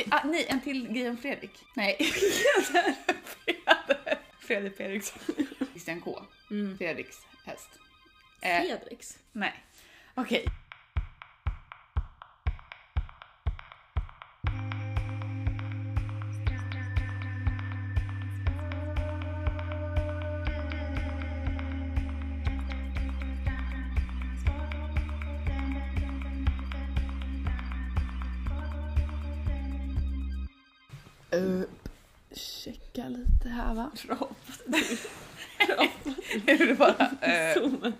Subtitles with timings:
[0.00, 1.50] Okej, ah, nej, en till grej om Fredrik.
[1.76, 1.96] Nej.
[4.40, 5.18] Fredrik Eriksson.
[5.70, 6.22] Christian K.
[6.50, 6.78] Mm.
[6.78, 7.68] Fredriks häst.
[8.40, 9.18] Eh, Fredriks.
[9.32, 9.64] nej.
[10.14, 10.44] Okej.
[33.98, 34.28] Här va?
[36.46, 37.10] Är det bara...
[37.20, 37.92] eh,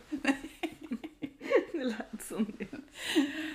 [1.73, 2.67] det lät som det.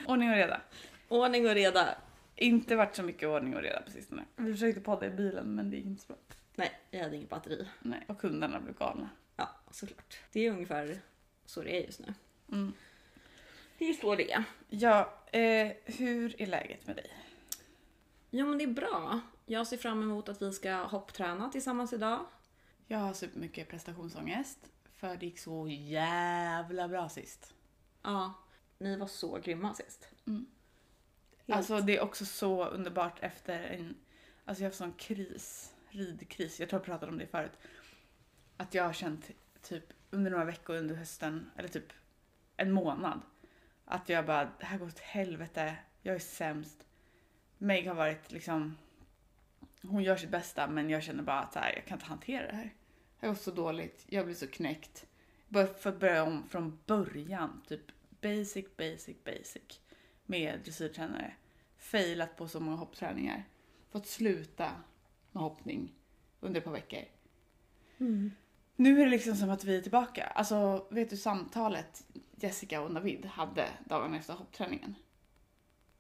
[0.08, 0.62] ordning och reda.
[1.08, 1.96] Ordning och reda.
[2.36, 4.26] Inte varit så mycket ordning och reda på sistone.
[4.36, 6.18] Vi försökte podda i bilen men det gick inte så bra.
[6.56, 7.68] Nej, jag hade inget batteri.
[7.80, 9.10] Nej, och kunderna blev galna.
[9.36, 10.20] Ja, såklart.
[10.32, 11.00] Det är ungefär
[11.46, 12.14] så det är just nu.
[12.52, 12.74] Mm.
[13.78, 14.44] Det är så det är.
[14.70, 17.12] Ja, eh, hur är läget med dig?
[18.30, 19.20] Jo men det är bra.
[19.46, 22.26] Jag ser fram emot att vi ska hoppträna tillsammans idag.
[22.88, 24.60] Jag har supermycket prestationsångest
[24.96, 27.54] för det gick så jävla bra sist.
[28.02, 28.34] Ja,
[28.78, 30.10] ni var så grymma sist.
[30.28, 30.46] Mm.
[31.48, 33.96] Alltså det är också så underbart efter en,
[34.46, 37.58] alltså jag har haft sån kris, ridkris, jag tror jag pratade om det förut.
[38.58, 41.94] Att jag har känt typ under några veckor under hösten, eller typ
[42.58, 43.22] en månad,
[43.86, 46.88] att jag bara, det här går åt helvete, jag är sämst.
[47.58, 48.78] Meg har varit liksom,
[49.88, 52.48] hon gör sitt bästa men jag känner bara att så här, jag kan inte hantera
[52.48, 52.74] det här.
[53.18, 55.06] Har gått så dåligt, jag blir så knäckt.
[55.48, 57.82] Bara för att börja om från början, typ
[58.22, 59.82] basic, basic, basic
[60.26, 61.34] med dressyrtränare.
[61.78, 63.44] Failat på så många hoppträningar.
[63.92, 64.72] Fått sluta
[65.32, 65.94] med hoppning
[66.40, 67.04] under ett par veckor.
[67.98, 68.32] Mm.
[68.76, 70.24] Nu är det liksom som att vi är tillbaka.
[70.26, 74.96] Alltså, vet du samtalet Jessica och Navid hade dagen efter hoppträningen?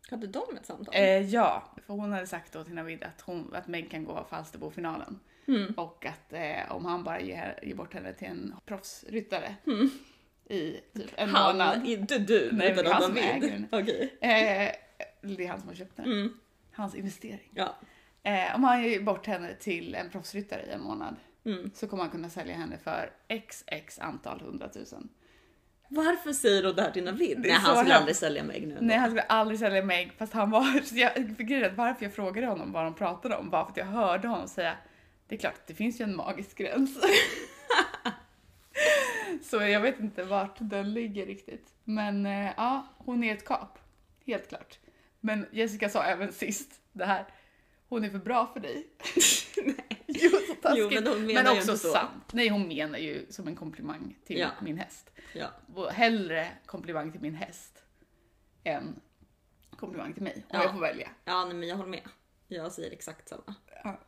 [0.09, 0.95] Hade de ett samtal?
[0.95, 4.25] Eh, ja, för hon hade sagt då till Navid att, hon, att Meg kan gå
[4.29, 5.19] Falsterbo-finalen.
[5.47, 5.73] Mm.
[5.77, 9.89] Och att eh, om han bara ger, ger bort henne till en proffsryttare Mm.
[10.49, 11.85] i typ en Han, månad.
[11.87, 13.67] inte du, Nej, utan han som äger den.
[13.71, 14.17] Okej.
[14.21, 14.71] Eh,
[15.21, 16.05] det är han som har köpt den.
[16.05, 16.33] Mm.
[16.71, 17.51] Hans investering.
[17.55, 17.75] Ja.
[18.23, 21.15] Eh, om han ger bort henne till en proffsryttare i en månad
[21.45, 21.71] Mm.
[21.75, 23.11] så kommer han kunna sälja henne för
[23.49, 25.09] xx antal hundratusen.
[25.95, 27.39] Varför säger du det här till Navid?
[27.39, 28.77] Nej, han skulle hem- aldrig sälja mig nu.
[28.81, 30.63] Nej, han skulle aldrig sälja mig fast han var...
[30.93, 34.27] Jag fick varför jag frågade honom vad de pratade om var för att jag hörde
[34.27, 34.77] honom säga
[35.27, 36.97] det är klart, det finns ju en magisk gräns.
[39.43, 41.73] så jag vet inte vart den ligger riktigt.
[41.83, 43.79] Men eh, ja, hon är ett kap.
[44.25, 44.79] Helt klart.
[45.19, 47.25] Men Jessica sa även sist det här.
[47.89, 48.87] Hon är för bra för dig.
[50.65, 50.87] taskigt.
[50.91, 51.87] Jo, men hon menar men också så.
[51.91, 52.33] sant.
[52.33, 54.49] Nej, hon menar ju som en komplimang till Ja.
[54.61, 55.09] min häst.
[55.33, 55.47] Ja.
[55.75, 57.83] Och hellre komplimang till min häst
[58.63, 58.99] än
[59.77, 60.35] komplimang till mig.
[60.35, 60.63] Om Ja.
[60.63, 61.09] jag får välja.
[61.25, 62.09] Ja, nej, men jag håller med.
[62.47, 63.55] Jag säger exakt samma.
[63.83, 63.99] Ja.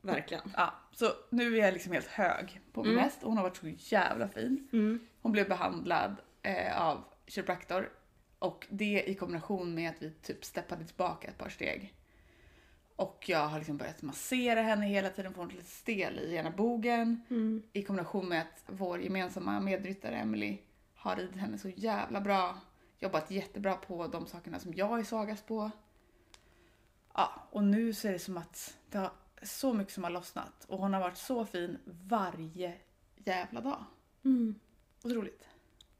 [0.00, 0.52] Verkligen.
[0.56, 3.04] Ja, så nu är jag liksom helt hög på min Mm.
[3.04, 4.68] häst och hon har varit så jävla fin.
[4.72, 5.00] Mm.
[5.22, 7.90] Hon blev behandlad eh, av kiropraktor
[8.38, 11.94] och det i kombination med att vi typ steppade tillbaka ett par steg.
[12.98, 16.50] Och jag har liksom börjat massera henne hela tiden hon är lite stel i ena
[16.50, 17.22] bogen.
[17.30, 17.62] Mm.
[17.72, 20.58] I kombination med att vår gemensamma medryttare Emily
[20.94, 22.58] har ridit henne så jävla bra.
[22.98, 25.70] Jobbat jättebra på de sakerna som jag är svagast på.
[27.14, 30.64] Ja, och nu så är det som att det har så mycket som har lossnat.
[30.68, 32.74] Och hon har varit så fin varje
[33.16, 33.84] jävla dag.
[34.24, 34.54] Mm.
[35.02, 35.48] Otroligt.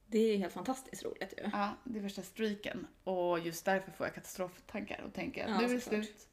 [0.07, 1.51] Det är helt fantastiskt roligt ju.
[1.53, 2.87] Ja, det är värsta streaken.
[3.05, 6.28] Och just därför får jag katastroftankar och tänker att Ja, nu är det slut.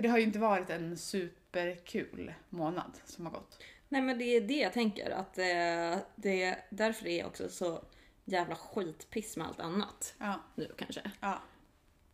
[0.00, 3.62] För det har ju inte varit en superkul månad som har gått.
[3.88, 7.84] Nej men det är det jag tänker att eh, det därför är jag också så
[8.24, 11.10] jävla skitpiss med allt annat Ja, nu kanske.
[11.20, 11.42] ja.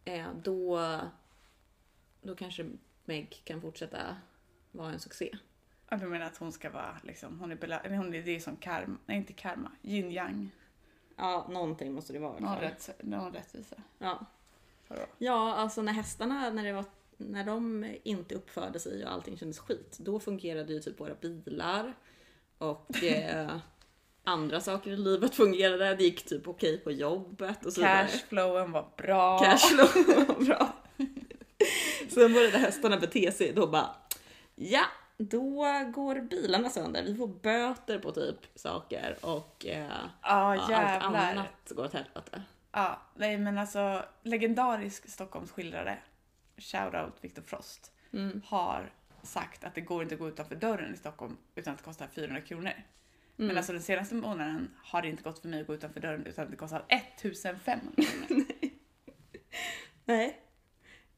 [0.04, 0.80] Eh, då,
[2.22, 2.70] då kanske
[3.04, 4.16] Meg kan fortsätta
[4.72, 5.36] vara en succé.
[5.88, 8.40] Ja, Du menar att hon ska vara liksom, hon är, eller hon är det är
[8.40, 10.50] som karma, nej inte karma, yin yang.
[11.16, 12.38] Ja, någonting måste det vara.
[12.38, 13.76] Någon, rätt, någon rättvisa.
[13.98, 14.26] Ja.
[15.18, 16.84] Ja, alltså när hästarna, när, det var,
[17.16, 21.94] när de inte uppförde sig och allting kändes skit, då fungerade ju typ våra bilar
[22.58, 23.56] och eh,
[24.24, 25.94] andra saker i livet fungerade.
[25.94, 28.08] Det gick typ okej på jobbet och så vidare.
[28.08, 29.38] Cashflowen var bra.
[29.38, 30.72] Cashflow var bra.
[32.08, 33.96] Sen började hästarna bete sig, då bara
[34.54, 34.84] ja,
[35.18, 35.64] då
[35.94, 37.02] går bilarna sönder.
[37.02, 39.86] Vi får böter på typ saker och eh,
[40.22, 42.42] Ja, ja, allt annat går åt helvete.
[42.72, 45.98] Ja, nej men alltså legendarisk Stockholmsskildrare,
[46.58, 48.42] shoutout Viktor Frost, Mm.
[48.46, 48.92] har
[49.22, 52.06] sagt att det går inte att gå utanför dörren i Stockholm utan att det kostar
[52.06, 52.70] 400 kronor.
[52.70, 52.84] Mm.
[53.48, 56.26] Men alltså den senaste månaden har det inte gått för mig att gå utanför dörren
[56.26, 58.44] utan att det kostar 1500 kronor.
[60.04, 60.40] Nej.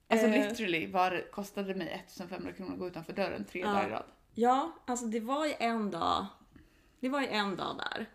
[0.08, 0.48] Alltså Eh.
[0.48, 3.66] literally var, det- kostade det mig 1500 kronor att gå utanför dörren tre Ja.
[3.66, 4.04] dagar i rad.
[4.34, 6.26] Ja, alltså det var ju en dag.
[7.00, 8.06] Det var ju en dag där.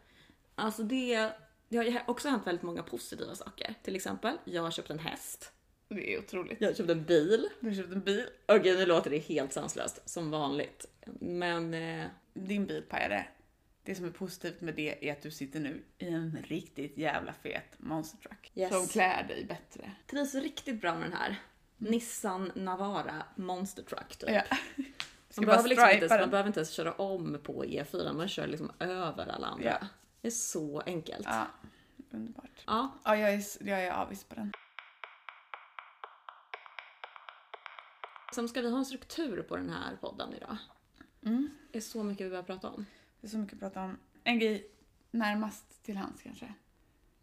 [0.56, 1.32] Alltså det,
[1.70, 3.74] det har ju också hänt väldigt många positiva saker.
[3.84, 5.53] Till exempel, jag har köpt en häst.
[5.88, 6.62] Det är otroligt.
[6.62, 7.50] Jag har köpt en bil.
[7.60, 8.26] Du har köpt en bil.
[8.46, 10.86] Okej, nu låter det helt sanslöst som vanligt.
[11.20, 13.26] Men eh, Din bil pajade.
[13.84, 17.34] Det som är positivt med det är att du sitter nu i en riktigt jävla
[17.34, 18.52] fet monster truck.
[18.56, 18.70] Yes.
[18.74, 19.92] Som klär dig bättre.
[20.08, 21.40] trivs riktigt bra med den här.
[21.78, 24.30] Nissan Navara Monster Truck typ.
[24.30, 24.44] Ja.
[25.38, 28.72] Man behöver, liksom inte, man behöver inte ens köra om på E4, man kör liksom
[28.80, 29.66] över alla andra.
[29.82, 29.88] Ja.
[30.22, 31.26] Det är så enkelt.
[31.26, 31.48] Ja,
[32.12, 32.64] underbart.
[32.68, 34.54] Ja, Ja, jag är, jag är avis på den.
[38.34, 40.58] Som ska vi ha en struktur på den här podden idag?
[41.26, 41.50] Mm.
[41.72, 42.86] Det är så mycket vi behöver prata om.
[43.22, 43.98] Det är så mycket att prata om.
[44.24, 44.68] En grej
[45.12, 46.54] närmast till hands kanske.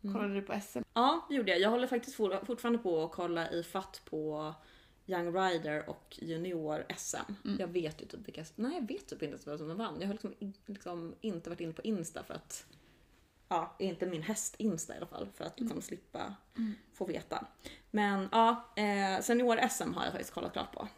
[0.02, 0.14] Mm.
[0.14, 0.80] Kollade du på SM?
[0.94, 1.60] Ja, det gjorde jag.
[1.60, 4.54] Jag håller faktiskt for, fortfarande på att kolla i fatt på
[5.06, 7.32] Young Rider och Junior-SM.
[7.58, 8.44] Jag vet ju typ vilka...
[8.56, 9.96] Nej, jag vet typ inte ens vem som vann.
[10.00, 10.34] Jag har liksom,
[10.66, 12.66] liksom inte varit inne på Insta för att...
[13.52, 15.28] Ja, inte min häst-Insta i alla fall.
[15.34, 16.34] För att liksom slippa
[16.92, 17.46] få veta.
[17.90, 20.88] Men ja, eh, Senior-SM har jag faktiskt kollat klart på.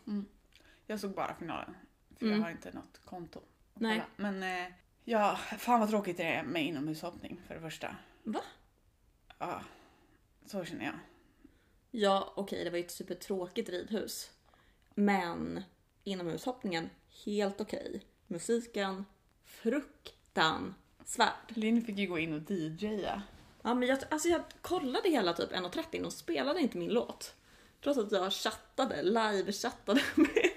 [0.87, 1.75] Jag såg bara finalen.
[2.19, 2.38] För Mm.
[2.38, 3.40] jag har inte något konto.
[3.75, 4.02] Nej.
[4.16, 4.72] Men eh,
[5.04, 7.96] ja, fan vad tråkigt det är med inomhushoppning för det första.
[8.22, 8.40] Va?
[9.38, 9.62] Ja,
[10.46, 10.94] så känner jag.
[11.90, 14.31] Ja, okej, det var ju ett supertråkigt ridhus.
[14.94, 15.62] Men
[16.05, 16.90] inomhushoppningen,
[17.25, 18.02] helt okej.
[18.26, 19.05] Musiken,
[21.06, 21.56] fruktansvärd.
[21.56, 23.22] Linn fick ju gå in och DJa.
[23.62, 27.34] Ja, men jag, alltså jag kollade hela typ 1.30 och spelade inte min låt.
[27.82, 30.50] Trots att jag chattade, live-chattade med,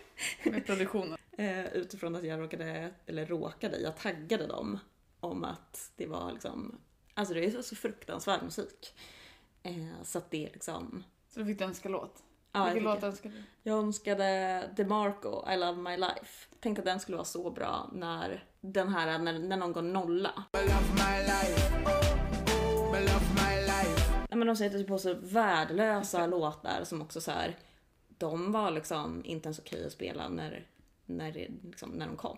[0.44, 1.18] med produktionen.
[1.38, 4.80] eh, utifrån att jag råkade, eller råkade, jag taggade dem
[5.20, 6.82] om att det var liksom,
[7.14, 8.94] alltså det är så, så fruktansvärd musik.
[9.64, 12.24] Eh, så att det är liksom, Så du fick du önska låt.
[12.56, 13.44] Ja, jag, Vilken låt önskade du?
[13.64, 16.48] jag önskade DeMarco, I love my life.
[16.60, 20.44] Tänkte att den skulle vara så bra när den här, när, när någon går nolla.
[24.30, 27.58] Nej, men de sätter på sig värdelösa låtar som också så här.
[28.08, 30.68] De var liksom inte ens okej att spela när,
[31.06, 32.38] när, det, liksom, när de kom.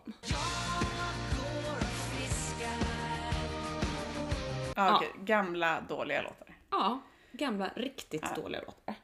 [4.75, 5.11] Ja, okej.
[5.19, 6.57] Gamla dåliga låtar.
[6.69, 6.99] Ja,
[7.31, 8.41] gamla riktigt Ja.
[8.41, 8.95] dåliga låtar.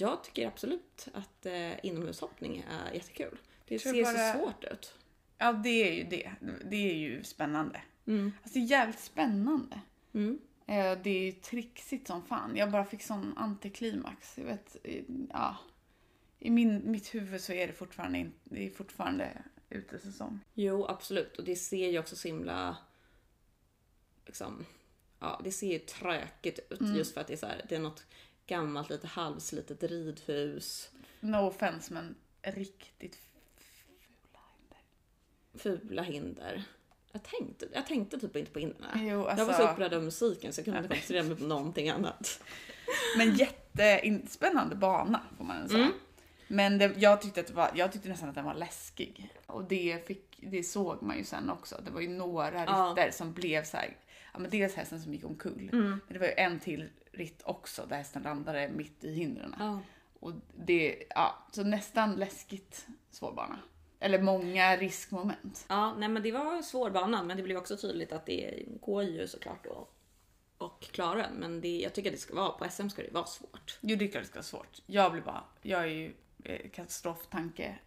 [0.00, 3.38] Jag tycker absolut att eh, inomhushoppning är jättekul.
[3.68, 4.94] Det ser bara- så svårt ut.
[5.38, 6.32] Ja, det är ju det.
[6.64, 7.82] Det är ju spännande.
[8.06, 8.32] Mm.
[8.42, 9.80] Alltså jävligt spännande.
[10.12, 10.38] Mm.
[10.66, 12.56] Eh, Det är ju trixigt som fan.
[12.56, 14.38] Jag bara fick sån antiklimax.
[14.38, 14.76] Jag vet,
[15.32, 15.56] ja.
[16.38, 20.40] I min, mitt huvud så är det fortfarande, det är fortfarande utesäsong.
[20.54, 21.36] Jo, absolut.
[21.38, 22.76] Och det ser ju också så himla...
[24.26, 24.64] Liksom,
[25.18, 26.94] ja, det ser ju tråkigt ut Mm.
[26.96, 28.06] just för att det är, så här, det är något
[28.50, 30.90] gammalt, lite halvslitet ridhus.
[31.20, 33.18] No offense men riktigt
[33.58, 34.78] fula hinder.
[35.58, 36.64] Fula hinder.
[37.12, 38.84] Jag tänkte, jag tänkte typ inte på hindren.
[38.84, 39.04] Alltså,
[39.38, 42.42] Jag var så upprörd av musiken så jag kunde inte koncentrera mig på någonting annat.
[43.16, 45.84] Men jättespännande bana får man säga.
[45.84, 45.92] Mm.
[46.48, 49.30] Men det, jag, tyckte att det var, jag tyckte nästan att den var läskig.
[49.46, 51.80] Och det, fick, det såg man ju sen också.
[51.84, 52.94] Det var ju några Ja.
[52.96, 53.96] ritter som blev så här.
[54.40, 55.70] Men dels hästen som gick omkull.
[55.72, 55.88] Mm.
[55.88, 59.54] Men det var ju en till ritt också där hästen landade mitt i hindren.
[59.58, 59.80] Ja.
[60.20, 63.58] Och det, ja, så nästan läskigt svår bana.
[64.00, 65.66] Eller många riskmoment.
[65.68, 68.64] ja, nej men det var en svår bana men det blev också tydligt att det
[68.80, 69.88] går ju såklart att
[70.60, 71.34] och klara den.
[71.34, 73.78] Men det, jag tycker att det ska vara, på SM ska det vara svårt.
[73.80, 74.82] Jo, det är klart det ska vara svårt.
[74.86, 77.78] Jag blir bara, jag är ju eh, katastroftanke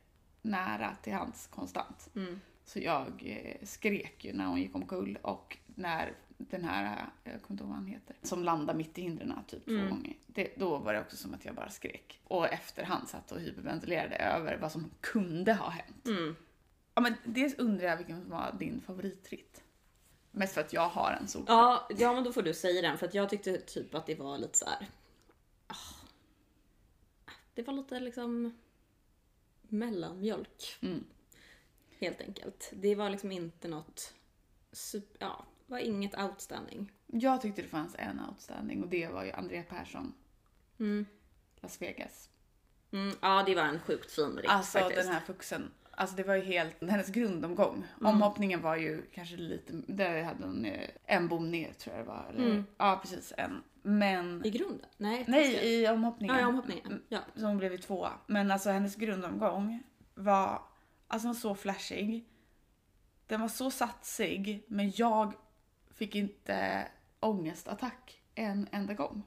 [0.42, 2.10] nära till hands konstant.
[2.16, 2.42] Mm.
[2.66, 7.52] Så jag eh, skrek ju när hon gick omkull och när den här, jag kommer
[7.54, 9.90] inte ihåg vad han heter, som landade mitt i hindren typ två Mm.
[9.90, 10.14] gånger.
[10.28, 12.20] Det, då var det också som att jag bara skrek.
[12.24, 16.06] Och efterhand satt och hyperventilerade över vad som kunde ha hänt.
[16.06, 16.36] Mm.
[16.96, 19.64] Ja, men dels undrar jag vilken som var din favoritritt.
[20.32, 21.44] Mest för att jag har en sol.
[21.48, 24.16] Ja, ja, men då får du säga den för att jag tyckte typ att det
[24.16, 24.88] var lite så här.
[25.68, 25.76] ah,
[27.54, 28.58] Det var lite liksom
[29.62, 31.04] mellanmjölk Mm.
[32.00, 32.72] helt enkelt.
[32.76, 34.14] Det var liksom inte något
[34.72, 36.92] super, ja, var inget outstanding.
[37.08, 40.14] Jag tyckte det fanns en outstanding och det var ju Andrea Persson,
[40.80, 41.06] Mm.
[41.62, 42.30] Las Vegas.
[42.92, 45.04] Mm, ja, det var en sjukt fin ritt Alltså faktiskt.
[45.04, 45.72] den här fuxen.
[45.92, 47.76] Alltså det var ju helt, hennes grundomgång.
[48.00, 48.14] Mm.
[48.16, 52.10] Omhoppningen var ju kanske lite, där hade hon eh, en bom ner tror jag det
[52.10, 52.26] var.
[52.30, 52.66] Eller, Mm.
[52.78, 53.64] Ja precis en.
[53.82, 54.90] Men, I grunden?
[54.98, 56.36] Nej, nej i omhoppningen.
[56.36, 57.04] Ja, i omhoppningen.
[57.10, 57.20] Ja.
[57.36, 58.12] Så hon blev ju tvåa.
[58.28, 59.84] Men alltså hennes grundomgång
[60.16, 60.62] var,
[61.08, 62.26] alltså var så flashig.
[63.28, 65.34] Den var så satsig men jag
[66.04, 66.88] fick inte
[67.20, 69.24] ångestattack en enda gång.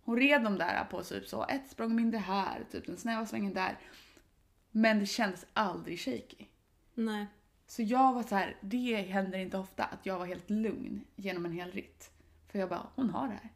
[0.00, 3.54] Hon red dem där på typ så ett språng mindre här, typ den snäva svängen
[3.54, 3.78] där.
[4.70, 6.46] Men det kändes aldrig shaky.
[6.94, 7.26] Nej.
[7.66, 11.44] Så jag var så här, det händer inte ofta att jag var helt lugn genom
[11.44, 12.10] en hel ritt.
[12.48, 13.50] För jag bara, hon har det här.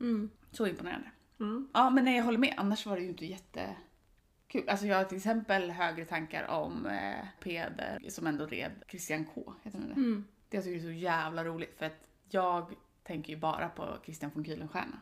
[0.00, 0.30] Mm.
[0.50, 1.10] Så imponerande.
[1.40, 1.68] Mm.
[1.74, 4.68] Ja men nej jag håller med, annars var det ju inte jättekul.
[4.68, 9.54] Alltså jag har till exempel högre tankar om eh, Peder som ändå red Christian K.
[9.62, 9.94] Heter han det?
[9.94, 10.24] Mm.
[10.50, 14.30] Det jag tycker är så jävla roligt för att jag tänker ju bara på Christian
[14.34, 14.98] von Kühlenstierna.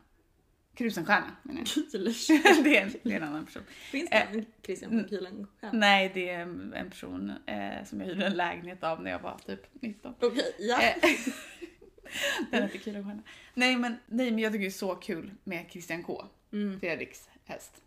[0.75, 1.61] Krusenstierna menar
[1.93, 2.03] jag.
[2.65, 3.63] Det, är en, det är en annan person.
[3.69, 5.75] Finns det en Christian von själv?
[5.75, 6.41] Nej, det är
[6.75, 10.15] en person eh, som jag hyrde en lägenhet av när jag var typ 19.
[10.21, 10.83] Okej, ja.
[10.83, 10.95] Eh,
[12.51, 13.23] Den heter Kühlenstierna.
[13.55, 16.25] Nej men, nej men jag tycker det är så kul med Christian K.
[16.53, 16.81] Mm.
[16.81, 17.83] Fredriks häst.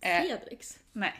[0.00, 0.78] Eh, Fredriks.
[0.92, 1.14] nej.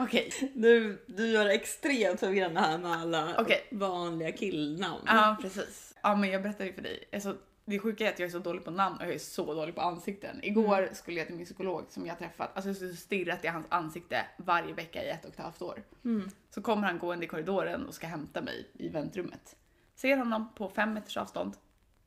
[0.00, 0.32] Okej.
[0.54, 3.68] Du, du gör det extremt förvirrande här med alla Okej.
[3.70, 5.02] vanliga killnamn.
[5.06, 5.94] Ja precis.
[6.02, 7.08] Ja men jag berättade ju för dig.
[7.12, 9.54] Alltså, det sjuka är att jag är så dålig på namn och jag är så
[9.54, 10.40] dålig på ansikten.
[10.42, 13.66] Igår skulle jag till min psykolog som jag träffat, alltså jag har stirrat i hans
[13.68, 15.82] ansikte varje vecka i ett och ett halvt år.
[16.04, 16.30] Mm.
[16.50, 19.56] Så kommer han gående i korridoren och ska hämta mig i väntrummet.
[19.94, 21.54] Ser honom på fem meters avstånd,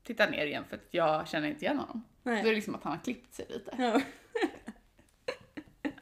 [0.03, 2.03] tittar ner igen för att jag känner inte igen honom.
[2.23, 2.43] Då är Nej.
[2.43, 3.75] det liksom att han har klippt sig lite.
[3.77, 4.01] Ja.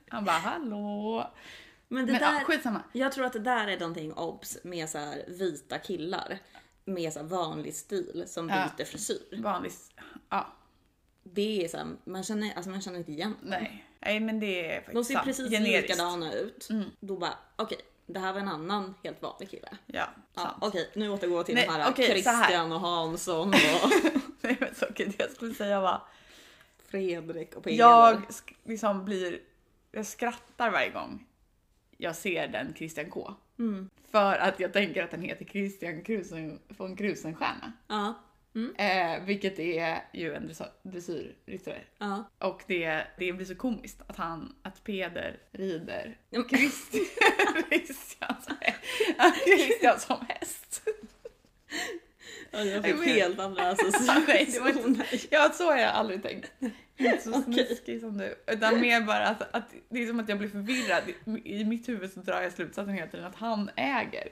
[0.08, 1.32] Han bara hallå.
[1.92, 2.82] Men det Men där, ja, skitsamma.
[2.94, 6.40] jag tror att det där är någonting obs med så här vita killar
[6.86, 8.70] med så vanlig stil som Ja.
[8.78, 9.42] byter frisyr.
[9.42, 9.72] Vanlig,
[10.30, 10.48] ja,
[11.24, 13.50] Det är så här, man känner, alltså man känner inte igen dem.
[13.50, 13.86] nej.
[14.00, 15.26] Nej men det är faktiskt De ser sant.
[15.26, 15.90] precis Generiskt.
[15.90, 16.68] likadana ut.
[16.70, 16.90] Mm.
[17.00, 19.70] Då bara, okej, det här var en annan helt vanlig kille.
[19.86, 20.58] Ja, Ja, sant.
[20.62, 22.44] okej, nu återgår jag till Nej, de här okej, så här.
[22.44, 23.54] Christian och Hansson och
[24.42, 26.02] Nej men så okej, det jag skulle säga var
[26.88, 27.78] Fredrik och Peder.
[27.78, 28.22] Jag
[28.64, 29.40] liksom blir,
[29.92, 31.26] jag skrattar varje gång
[32.02, 33.34] jag ser den Christian K.
[33.60, 33.90] Mm.
[34.12, 37.74] För att jag tänker att den heter Christian Krusen, von Krusenstjerna.
[37.88, 38.14] Ja,
[38.78, 40.52] Eh, vilket är ju en
[40.84, 41.82] dressyrryttare.
[41.98, 42.24] ja.
[42.40, 47.06] Och det, det blir så komiskt att han, att Peder rider men- Christian,
[49.46, 50.82] Christian som häst.
[52.52, 55.28] Ja, jag fick helt andra associationer.
[55.30, 56.52] ja, så har jag aldrig tänkt.
[56.98, 58.36] Inte så snuskig som du.
[58.48, 61.04] Utan mer bara att, att det är som att jag blir förvirrad.
[61.46, 64.30] I mitt huvud så drar jag slutsatsen hela tiden att han äger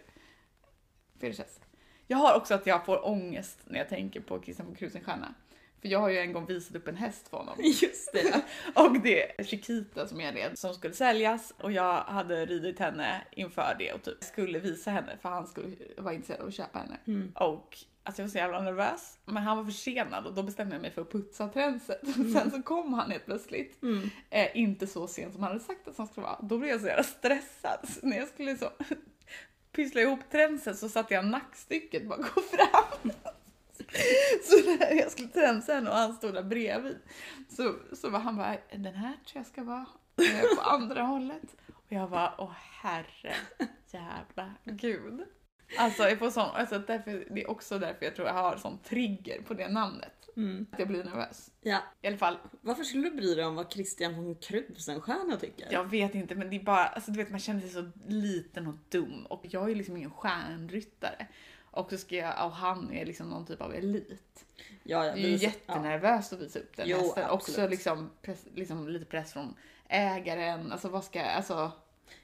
[1.22, 1.62] häst.
[2.08, 5.34] Jag har också att jag får ångest när jag tänker på Christian von Krusenstjerna.
[5.82, 7.56] För jag har ju en gång visat upp en häst för honom.
[7.60, 8.42] Just det.
[8.76, 13.22] Och det är Chiquita som jag red som skulle säljas och jag hade ridit henne
[13.32, 16.80] inför det och typ skulle visa henne för han skulle vara intresserad av att köpa
[16.80, 16.98] henne.
[17.08, 17.32] Mm.
[17.36, 19.18] Och alltså jag var så jävla nervös.
[19.26, 22.02] Men han var försenad och då bestämde jag mig för att putsa tränset.
[22.18, 22.34] Mm.
[22.34, 23.84] Sen så kom han helt plötsligt.
[23.84, 24.10] Mm.
[24.30, 26.40] Eh, inte så sent som han hade sagt att han skulle vara.
[26.42, 27.80] Då blev jag så jävla stressad.
[27.84, 28.70] Så när jag skulle så
[29.72, 33.12] pyssla ihop tränset så satte jag nackstycket bara gå fram.
[34.44, 36.98] Så när jag skulle tränsa henne och han stod där bredvid
[37.50, 39.86] så, så var han bara, den här tror jag ska vara
[40.22, 41.56] eh, på andra hållet.
[41.68, 43.36] Och jag bara, åh herre
[43.92, 45.26] jävla gud.
[45.78, 48.80] Alltså, jag får sån, alltså därför, det är också därför jag tror jag har sån
[48.80, 50.30] trigger på det namnet.
[50.38, 50.68] Mm.
[50.72, 51.52] Att jag blir nervös.
[51.62, 55.68] Ja, I alla fall, varför skulle du bry dig om vad Christian von Krusenstjerna tycker?
[55.72, 58.68] jag vet inte men det är bara, alltså du vet man känner sig så liten
[58.68, 61.28] och dum och jag är ju liksom ingen stjärnryttare.
[61.72, 64.46] Och så ska jag, och han är liksom någon typ av elit.
[64.84, 67.30] ja, ja, Det är ju jättenervöst att visa upp den Jo, hästen.
[67.30, 69.56] Också liksom, press, liksom lite press från
[69.88, 70.72] ägaren.
[70.72, 71.54] Alltså vad ska, alltså.
[71.54, 71.72] Ja,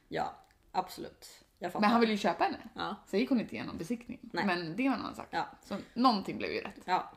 [0.08, 0.36] ja,
[0.72, 1.43] absolut.
[1.74, 2.58] Men han vill ju köpa henne.
[2.76, 4.30] Ja, Så gick hon inte igenom besiktningen.
[4.34, 4.46] Nej.
[4.46, 5.28] Men det var en annan sak.
[5.30, 6.80] ja, Så någonting blev ju rätt.
[6.86, 7.12] ja,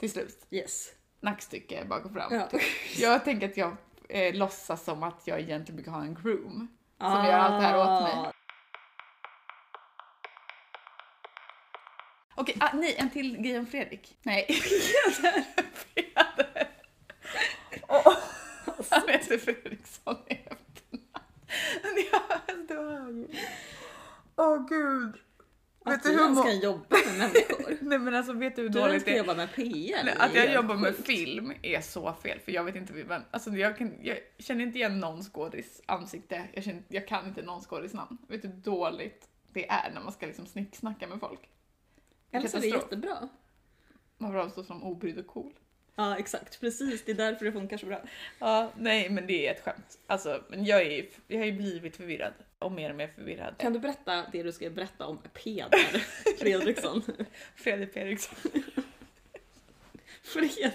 [0.00, 0.46] Till slut.
[0.50, 0.88] yes.
[1.20, 2.34] Nackstycke bak och fram.
[2.34, 2.48] Ja.
[2.98, 3.76] Jag tänker att jag
[4.08, 6.68] eh, låtsas som att jag egentligen brukar ha en groom.
[7.00, 8.00] Som gör allt det här åt Ah.
[8.22, 8.32] mig.
[12.34, 14.16] Okej, ah, nej, en till grej om Fredrik.
[14.22, 14.46] Nej.
[17.88, 18.16] Åh,
[18.90, 21.08] Han heter Fredriksson i efternamn.
[22.52, 23.28] Ja, du hör ju.
[24.36, 25.16] Åh gud.
[25.84, 27.76] Vet Att du hur kan jobba med människor.
[27.88, 29.18] Nej men alltså vet du hur Du dåligt ska det är?
[29.18, 30.04] jobba med PR.
[30.04, 33.50] Nej, Att jag jobbar med film är så fel för jag vet inte vem, alltså
[33.50, 37.60] jag, kan, jag känner inte igen någon skådis ansikte, jag, känner, jag kan inte någon
[37.60, 38.18] skådis namn.
[38.28, 41.48] Vet du hur dåligt det är när man ska liksom snicksnacka med folk?
[42.30, 43.28] Eller så är det jättebra.
[44.18, 45.52] Man framstår som obrydd och cool.
[45.96, 46.60] Ja, exakt.
[46.60, 47.04] Precis.
[47.04, 48.02] Det är därför det funkar så bra.
[48.38, 49.98] Ja, nej men det är ett skämt.
[50.06, 53.54] Alltså, men jag, är, jag har ju blivit förvirrad och mer och mer förvirrad.
[53.58, 55.98] Kan du berätta det du ska berätta om Peder
[56.38, 57.02] Fredriksson?
[57.56, 58.38] Fredrik Eriksson.
[60.22, 60.70] Fred.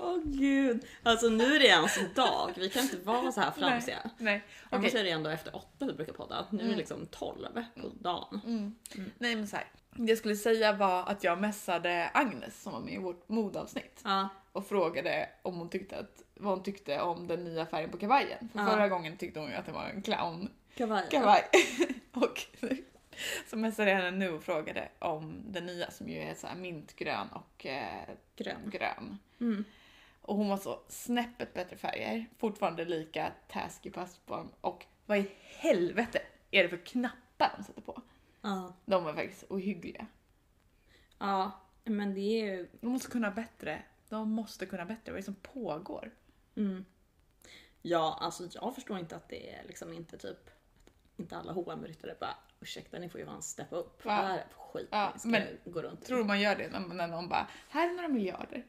[0.00, 0.84] Åh gud.
[1.02, 2.50] Alltså nu är det ens dag.
[2.56, 4.10] Vi kan inte vara så här flamsiga.
[4.18, 5.00] Nej, Annars okej.
[5.00, 6.46] är det ändå efter åtta vi brukar podda.
[6.50, 6.78] Nu är det Mm.
[6.78, 8.40] liksom tolv på dagen.
[8.46, 8.74] Mm.
[9.18, 9.66] Nej men så här.
[10.00, 14.00] Det jag skulle säga var att jag messade Agnes som var med i vårt modavsnitt
[14.04, 14.28] Ja.
[14.52, 18.48] och frågade om hon tyckte att, vad hon tyckte om den nya färgen på kavajen.
[18.52, 18.66] För Ja.
[18.66, 21.04] förra gången tyckte hon ju att det var en clown Kavaj.
[21.10, 21.42] kavaj.
[22.12, 22.40] och
[23.50, 26.54] så messade jag henne nu och frågade om den nya som ju är så här
[26.56, 28.70] mintgrön och eh, Grön.
[28.70, 29.18] grön.
[29.40, 29.64] Mm.
[30.22, 36.22] Och hon var så snäppet bättre färger, fortfarande lika tasky passform och vad i helvete
[36.50, 37.87] är det för knappar de sätter på?
[38.48, 38.72] Ja.
[38.86, 40.06] De var faktiskt ohyggliga.
[41.18, 41.50] Ja,
[41.84, 42.68] men det är ju...
[42.80, 43.82] De måste kunna bättre.
[44.08, 45.12] De måste kunna bättre.
[45.12, 46.10] Vad är det som pågår?
[46.56, 46.84] Mm.
[47.82, 50.50] Ja, alltså jag förstår inte att det är liksom inte typ...
[51.16, 54.02] Inte alla hm ryttare bara ursäkta ni får ju fan steppa upp.
[54.04, 54.10] Ja.
[54.10, 56.04] Är det för skit Ja, ska men gå runt?
[56.04, 58.66] Tror man gör det när, när någon bara, här är några miljarder.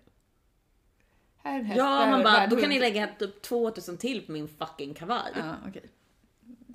[1.38, 4.26] Här är en häst Ja, man bara då kan ni hund." lägga typ 2000 till
[4.26, 5.32] på min fucking kavaj.
[5.36, 5.90] Ja, okej.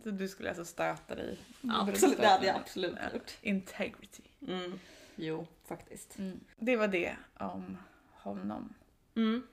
[0.05, 1.39] Du skulle alltså stöta dig?
[1.71, 3.33] Absolut, det hade jag absolut gjort.
[3.41, 4.23] Integrity.
[4.49, 4.79] Mm.
[5.17, 6.19] Jo, faktiskt.
[6.19, 6.41] Mm.
[6.57, 7.79] Det var det om
[8.13, 8.75] honom.
[9.15, 9.47] Mm.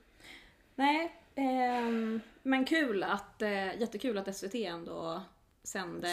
[0.75, 5.23] Nej, ehm, men kul att, eh, jättekul att SVT ändå
[5.63, 6.07] sände.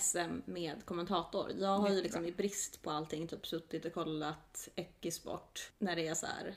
[0.00, 1.52] SM med kommentator.
[1.58, 6.08] Jag har ju liksom i brist på allting typ suttit och kollat Eckisport när det
[6.08, 6.56] är så här.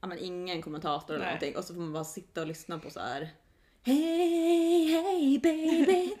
[0.00, 1.34] Ja men ingen kommentator eller Nej.
[1.34, 3.30] någonting och så får man bara sitta och lyssna på så här.
[3.86, 6.12] Hey, hey baby.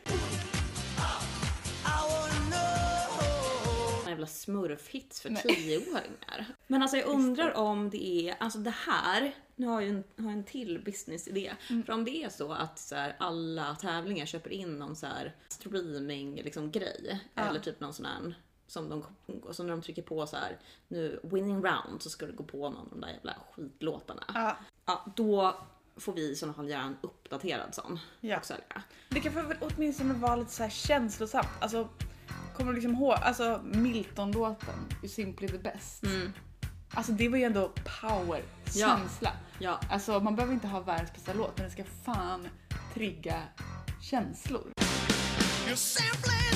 [4.06, 6.46] jävla smurfhits för tioåringar.
[6.66, 10.24] Men alltså jag undrar om det är, alltså det här, nu har jag en, har
[10.24, 11.52] jag en till businessidé.
[11.70, 11.82] Mm.
[11.82, 15.34] För om det är så att så här, alla tävlingar köper in någon så här
[15.48, 17.42] streaming liksom grej Ja.
[17.42, 18.34] eller typ någon sån här
[18.66, 19.04] som de,
[19.52, 20.58] så när de trycker på så här
[20.88, 24.24] nu winning round så ska det gå på någon av de där jävla skitlåtarna.
[24.34, 24.56] Ja,
[24.88, 25.54] Ja, då
[25.96, 28.38] får vi i sådana fall göra en uppdaterad sån ja.
[28.38, 28.82] och sälja.
[29.08, 31.48] Det kan väl åtminstone vara lite så här känslosamt.
[31.60, 31.88] Alltså,
[32.56, 36.02] kommer du liksom ihåg alltså Milton-låten, You Simply the Best?
[36.02, 36.32] Mm.
[36.90, 38.42] Alltså det var ju ändå power,
[38.74, 38.98] Ja.
[38.98, 39.32] känsla.
[39.58, 42.48] Ja, Alltså man behöver inte ha världens bästa låt men den ska fan
[42.94, 43.42] trigga
[44.02, 44.64] känslor.
[45.66, 46.55] You're simply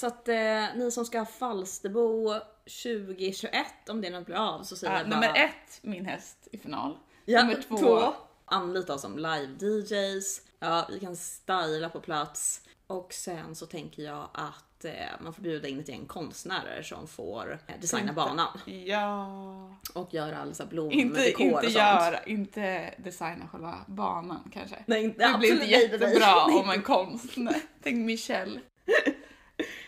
[0.00, 2.34] Så att eh, ni som ska ha Falsterbo
[2.82, 5.20] 2021, om det nu blir av, så säger Ja, jag bara...
[5.20, 6.98] nummer ett, min häst i final.
[7.24, 10.40] Ja, nummer två, Anlita oss som live-DJs.
[10.58, 12.60] Ja, vi kan styla på plats.
[12.86, 17.06] Och sen så tänker jag att eh, man får bjuda in ett gäng konstnärer som
[17.06, 18.58] får eh, designa banan.
[18.66, 19.76] Ja.
[19.94, 21.74] Och göra all så blom, Inte, dekor inte och sånt.
[21.74, 24.76] göra, inte designa själva banan kanske.
[24.86, 26.60] Nej, inte, det blir inte absolut nej, jättebra Nej.
[26.60, 27.56] om en konstnär.
[27.82, 28.60] Tänk Michelle.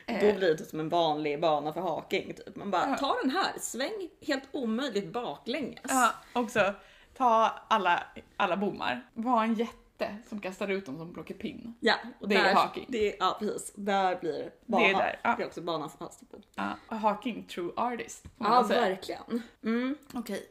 [0.06, 2.34] Då Eh, blir det typ som en vanlig bana för haking.
[2.34, 2.56] Typ.
[2.56, 2.96] Man bara, Ja.
[2.96, 5.80] ta den här, sväng helt omöjligt baklänges.
[5.88, 6.74] Ja, också
[7.16, 8.02] ta alla,
[8.36, 9.10] alla bommar.
[9.14, 11.74] Var en jätte som kastar ut dem som plockepinn.
[11.80, 12.86] Ja, och Det är där, haking.
[12.88, 13.72] Det, ja, precis.
[13.74, 14.88] Där blir banan.
[14.88, 15.34] Det är där, ja.
[15.36, 16.40] Det är också banan för Falsterbo.
[16.54, 18.24] Ja, och Hawking true artist.
[18.38, 19.42] Ja, verkligen.
[19.64, 19.96] Mm.
[20.14, 20.48] Okej.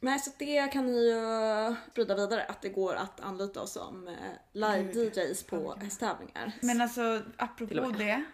[0.00, 4.08] Nej, så det kan ni ju sprida vidare, att det går att anlita oss som
[4.08, 4.14] eh,
[4.52, 6.52] live-DJs på hästtävlingar.
[6.62, 8.24] Men alltså apropå det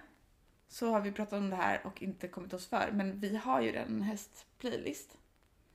[0.72, 2.90] så har vi pratat om det här och inte kommit oss för.
[2.92, 5.18] Men vi har ju redan en hästplaylist.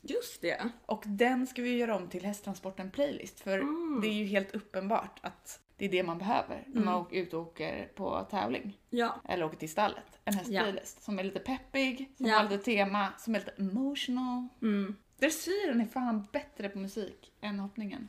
[0.01, 0.69] Just det.
[0.86, 3.39] Och den ska vi göra om till hästtransporten playlist.
[3.39, 3.99] För Mm.
[4.01, 7.33] det är ju helt uppenbart att det är det man behöver när man åker ut
[7.33, 8.77] och åker på tävling.
[8.89, 9.21] Ja.
[9.29, 10.19] Eller åker till stallet.
[10.23, 12.38] En hästplaylist som är lite peppig, som Ja.
[12.38, 14.47] har lite tema, som är lite emotional.
[14.62, 14.95] Mm.
[15.19, 18.07] Dressyren är fan bättre på musik än hoppningen.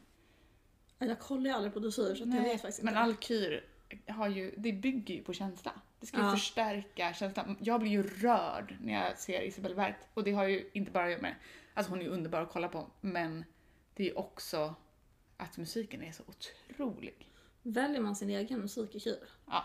[0.98, 3.00] Jag kollar ju aldrig på dressyr så att jag vet faktiskt men inte.
[3.00, 3.64] alkyr
[4.08, 5.72] har ju, det bygger ju på känsla.
[6.00, 6.30] Det ska ju Ja.
[6.30, 7.56] förstärka känslan.
[7.60, 11.04] Jag blir ju rörd när jag ser Isabelle Wert och det har ju inte bara
[11.04, 11.34] att göra med,
[11.74, 13.44] alltså hon är ju underbar att kolla på, men
[13.94, 14.74] det är ju också
[15.36, 17.30] att musiken är så otrolig.
[17.62, 19.18] Väljer man sin egen musik i kul?
[19.46, 19.64] Ja.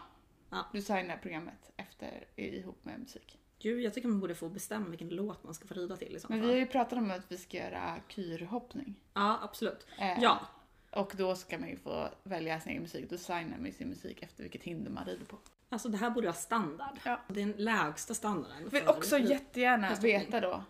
[0.49, 0.65] Ja.
[0.73, 3.39] Designar programmet efter, ihop med musik.
[3.59, 6.19] Gud, jag tycker man borde få bestämma vilken låt man ska få rida till i
[6.19, 6.47] så Men fall.
[6.47, 8.95] vi har ju pratat om att vi ska göra kyrhoppning.
[9.13, 9.87] Ja, absolut.
[9.99, 10.39] Eh, Ja.
[10.95, 14.43] Och då ska man ju få välja sin egen musik, designa med sin musik efter
[14.43, 15.38] vilket hinder man rider på.
[15.69, 16.99] Alltså det här borde vara standard.
[17.06, 17.19] Ja.
[17.27, 18.69] Den lägsta standarden.
[18.69, 20.19] Vill också jättegärna hästhoppning.
[20.19, 20.63] veta då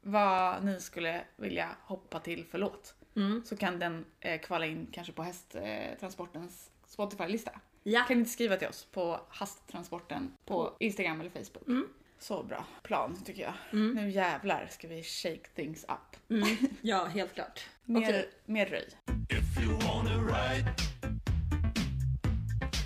[0.00, 2.94] vad ni skulle vilja hoppa till för låt.
[3.16, 3.42] Mm.
[3.44, 7.60] Så kan den eh, kvala in kanske på hästtransportens Spotify-lista.
[7.82, 8.00] Ja.
[8.00, 11.66] Kan ni inte skriva till oss på hasttransporten på Instagram eller Facebook?
[11.66, 11.88] Mm.
[12.18, 13.54] Så bra plan tycker jag.
[13.72, 13.94] Mm.
[13.94, 16.30] Nu jävlar ska vi shake things up.
[16.30, 16.56] Mm.
[16.82, 17.66] Ja, helt klart.
[17.84, 18.30] Mer, Okej.
[18.44, 19.17] mer röj.
[19.48, 20.64] If you wanna ride,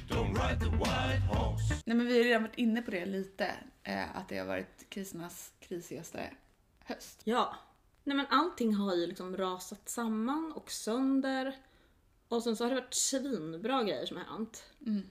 [0.09, 1.75] don't ride the white horse.
[1.85, 3.55] Nej men vi har redan varit inne på det lite.
[3.83, 6.31] Eh, att det har varit krisernas krisigaste
[6.85, 7.20] höst.
[7.25, 7.57] Ja.
[8.05, 11.57] Nej men allting har ju liksom rasat samman och sönder.
[12.29, 14.64] Och sen så har det varit svinbra grejer som har hänt.
[14.87, 15.03] Mm.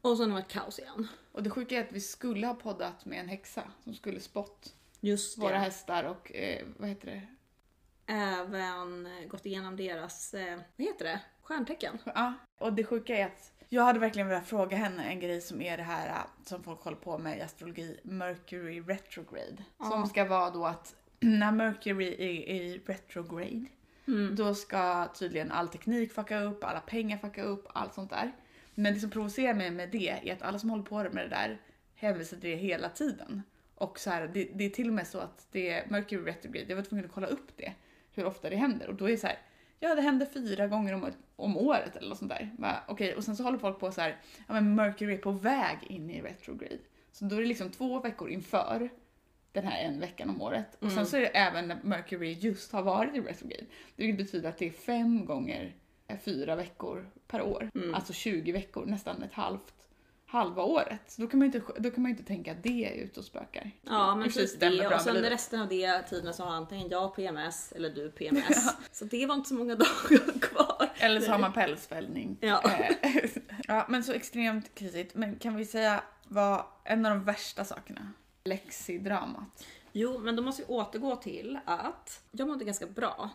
[0.00, 1.08] Och sen har det varit kaos igen.
[1.32, 4.74] Och det sjuka är att vi skulle ha poddat med en häxa som skulle spott
[5.00, 7.26] Just våra hästar och eh, vad heter det?
[8.08, 11.20] Även gått igenom deras, eh, vad heter det?
[11.42, 11.98] Stjärntecken.
[12.04, 15.62] Ja, och det sjuka är att jag hade verkligen velat fråga henne en grej som
[15.62, 19.64] är det här äh, som folk håller på med i astrologi, Mercury retrograde.
[19.78, 19.84] Ja.
[19.84, 23.66] Som ska vara då att när Mercury är i retrograde,
[24.08, 24.36] Mm.
[24.36, 28.32] då ska tydligen all teknik fucka upp, alla pengar fucka upp, allt sånt där.
[28.74, 31.28] Men det som provocerar mig med det är att alla som håller på med det
[31.28, 31.60] där
[31.94, 33.42] hänvisar till det hela tiden.
[33.74, 36.68] Och så här, det, det är till och med så att det är Mercury retrograde,
[36.68, 37.72] jag var tvungen att kolla upp det,
[38.18, 38.88] hur ofta det händer.
[38.88, 39.38] Och då är det så här,
[39.80, 42.50] ja det händer fyra gånger om, om året eller något sånt där.
[42.58, 45.30] Bara, Okej, och sen så håller folk på så här, ja men Mercury är på
[45.30, 46.78] väg in i retrograde.
[47.12, 48.88] Så då är det liksom två veckor inför
[49.52, 50.76] den här en veckan om året.
[50.80, 53.64] Och sen så är det även när Mercury just har varit i retrograde.
[53.96, 55.74] Vilket betyder att det är fem gånger
[56.06, 57.70] eh, fyra veckor per år.
[57.94, 59.74] Alltså 20 veckor, nästan ett halvt
[60.30, 61.00] halva året.
[61.06, 63.26] Så då kan man inte, då kan man inte tänka att det är ute och
[63.26, 63.70] spökar.
[63.82, 67.72] Ja men stämmer det och sen resten av det tiden så har antingen jag PMS
[67.72, 68.76] eller du PMS.
[68.92, 70.90] Så det var inte så många dagar kvar.
[70.98, 72.38] Eller så har man pälsfällning.
[72.40, 72.62] Ja.
[72.64, 73.24] Eh,
[73.68, 75.14] ja, men så extremt krisigt.
[75.14, 78.12] Men kan vi säga vad en av de värsta sakerna?
[78.44, 79.66] Lexidramat.
[79.92, 83.30] Jo, men då måste vi återgå till att jag mådde ganska bra.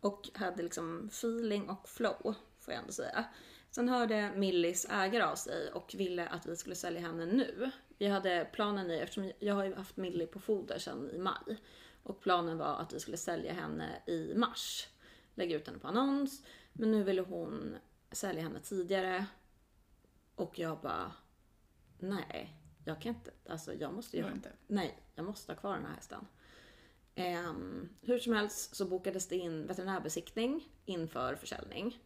[0.00, 3.24] Och hade liksom feeling och flow, får jag ändå säga.
[3.70, 7.70] Sen hörde Millis ägare av sig och ville att vi skulle sälja henne nu.
[7.98, 11.56] Vi hade planen i, eftersom jag har ju haft Millie på foder sedan i maj.
[12.02, 14.88] Och planen var att vi skulle sälja henne i mars.
[15.34, 16.44] Lägga ut henne på annons.
[16.72, 17.76] Men nu ville hon
[18.12, 19.26] sälja henne tidigare.
[20.34, 21.12] Och jag bara,
[21.98, 24.52] nej, jag kan inte, alltså jag måste ju inte.
[24.66, 26.26] Nej, jag måste ha kvar den här hästen.
[27.14, 31.98] Ehm, hur som helst så bokades det in veterinärbesiktning inför försäljning.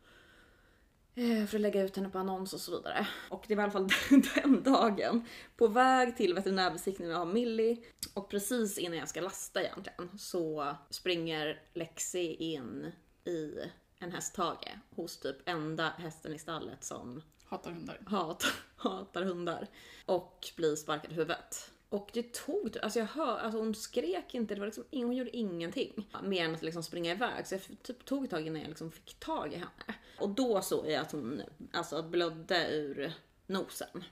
[1.17, 3.07] Eh, för att lägga ut henne på annons och så vidare.
[3.31, 3.89] Och det var i alla fall
[4.35, 5.25] den dagen.
[5.57, 7.85] På väg till veterinärbesiktningen av Millie.
[8.15, 12.93] Och precis innan jag ska lasta egentligen så springer Lexi in
[13.25, 13.55] i
[13.99, 17.99] en hästhage hos typ enda hästen i stallet som Hatar hundar.
[18.07, 18.45] hat,
[18.77, 19.67] hatar hundar.
[20.07, 21.71] Och blir sparkad i huvudet.
[21.95, 25.37] Och det tog, alltså jag hör, alltså hon skrek inte, det var liksom, hon gjorde
[25.37, 26.09] ingenting.
[26.23, 27.47] Mer än att liksom springa iväg.
[27.47, 29.99] Så jag typ tog ett tag innan jag liksom fick tag i henne.
[30.21, 33.13] Och då såg jag att hon alltså, blödde ur
[33.47, 34.05] nosen.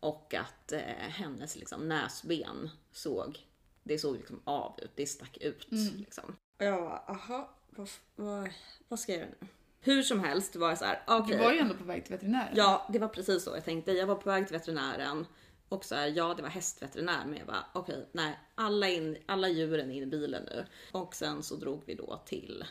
[0.00, 3.38] Och att eh, hennes liksom, näsben såg,
[3.82, 5.66] det såg liksom av ut, det stack ut.
[5.98, 6.36] Liksom.
[6.58, 8.50] Och jag bara, aha, vad, vad,
[8.88, 9.46] vad ska jag göra nu?
[9.80, 11.36] Hur som helst var jag så här, okej.
[11.36, 12.52] Du var ju ändå på väg till veterinären.
[12.56, 13.92] Ja, det var precis så jag tänkte.
[13.92, 15.26] Jag var på väg till veterinären
[15.70, 19.48] och så här, ja, det var hästveterinär, men jag bara okej, nej, alla, in, alla
[19.48, 20.66] djuren in i bilen nu.
[20.92, 22.64] Och sen så drog vi då till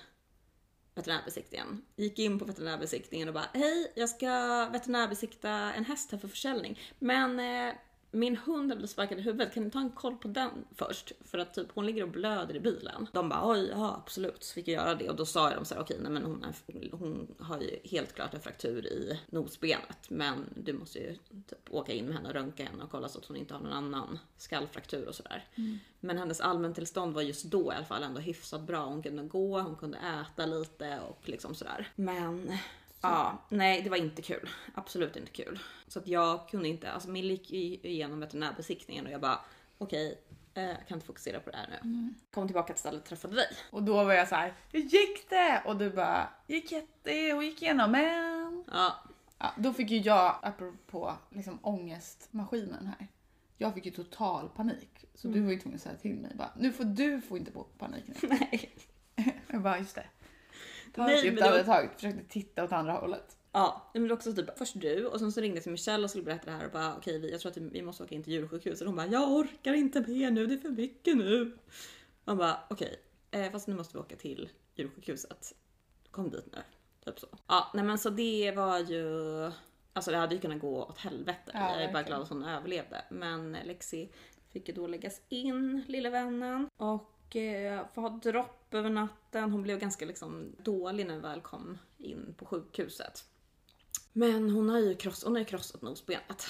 [0.95, 1.81] veterinärbesiktningen.
[1.95, 4.29] Gick in på veterinärbesiktningen och bara hej, jag ska
[4.71, 6.79] veterinärbesikta en häst här för försäljning.
[6.99, 7.75] Men eh,
[8.11, 11.11] min hund har blivit sparkad i huvudet, kan ni ta en koll på den först?
[11.25, 13.07] För att typ hon ligger och blöder i bilen.
[13.11, 15.09] De bara oj, ja absolut, så fick jag göra det.
[15.09, 18.15] Och då sa de så här, okej nej men hon, är, hon har ju helt
[18.15, 20.09] klart en fraktur i nosbenet.
[20.09, 21.15] Men du måste ju
[21.49, 23.61] typ åka in med henne och röntga henne och kolla så att hon inte har
[23.61, 25.47] någon annan skallfraktur och sådär.
[25.99, 28.85] Men hennes allmäntillstånd var just då i alla fall ändå hyfsat bra.
[28.85, 31.87] Hon kunde gå, hon kunde äta lite och liksom sådär.
[31.95, 32.51] Men
[33.01, 34.49] Ja, nej det var inte kul.
[34.75, 35.59] Absolut inte kul.
[35.88, 39.39] Så att jag kunde inte, alltså Millie gick igenom veterinärbesiktningen och jag bara
[39.77, 40.21] okej,
[40.53, 42.13] eh, jag kan inte fokusera på det här nu.
[42.33, 43.47] Kom tillbaka till stallet och träffade dig.
[43.71, 45.63] Och då var jag så här, hur gick det?
[45.65, 48.63] Och du bara, gick jätte, och gick igenom men...
[48.71, 48.95] Ja,
[49.41, 53.07] Ja, då fick ju jag, apropå liksom ångestmaskinen här,
[53.57, 55.05] jag fick ju total panik.
[55.15, 57.51] Så du var ju tvungen att säga till mig bara, nu får du få inte
[57.51, 58.15] på panik nu.
[58.39, 58.71] nej.
[59.47, 60.05] Jag bara, just det.
[60.95, 63.38] Nej, men det var- försökte titta åt andra hållet.
[63.52, 66.04] Ja, men det var också typ först du och sen så ringde jag till Michelle
[66.04, 68.15] och skulle berätta det här och bara okej, vi jag tror att vi måste åka
[68.15, 68.82] in till djursjukhuset.
[68.82, 71.58] Och hon bara jag orkar inte mer nu, det är för mycket nu.
[72.25, 72.95] Man bara okej,
[73.32, 75.56] eh, fast nu måste vi åka till djursjukhuset.
[76.12, 76.58] Kom dit nu.
[77.06, 77.28] Typ så.
[77.47, 79.06] Ja, nej men så det var ju
[79.93, 81.52] Alltså det hade ju kunnat gå åt helvete.
[81.54, 82.06] Ja, jag är bara verkligen.
[82.06, 83.02] glad att hon överlevde.
[83.10, 84.10] Men Lexi
[84.49, 86.69] fick ju då läggas in, lilla vännen.
[86.78, 89.51] Och eh, få ha dropp över natten.
[89.51, 93.25] Hon blev ganska liksom dålig när vi väl kom in på sjukhuset.
[94.13, 96.45] Men hon har ju, kross, hon har ju krossat nosbenet.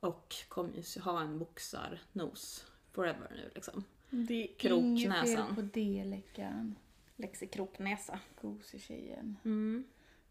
[0.00, 3.84] Och kommer ju ha en boxarnos forever nu liksom.
[4.10, 5.26] Det är Kroknäsan.
[5.26, 6.74] inget fel på det läckan.
[7.16, 8.18] Lexi kroknäsa.
[8.40, 9.36] Gosetjejen.
[9.44, 9.84] Mm.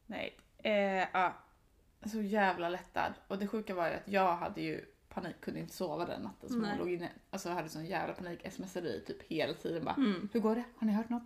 [0.06, 1.34] Nej, eh, ja.
[2.12, 3.14] Så jävla lättad.
[3.28, 6.50] Och det sjuka var ju att jag hade ju panik, kunde inte sova den natten
[6.52, 6.70] Nej.
[6.70, 7.10] hon låg inne.
[7.30, 10.30] Alltså jag hade sån jävla panik, smsade dig typ hela tiden bara Mm.
[10.34, 10.64] Hur går det?
[10.78, 11.24] Har ni hört något?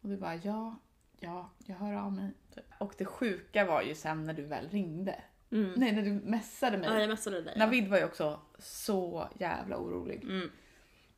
[0.00, 0.76] Och du bara ja.
[1.20, 2.30] ja, jag hör av mig.
[2.54, 2.64] Typ.
[2.78, 5.22] Och det sjuka var ju sen när du väl ringde.
[5.50, 5.72] Mm.
[5.76, 6.88] Nej, när du messade mig.
[6.88, 7.58] Ja, jag messade dig.
[7.58, 10.24] Navid var ju också så jävla orolig.
[10.24, 10.50] Mm.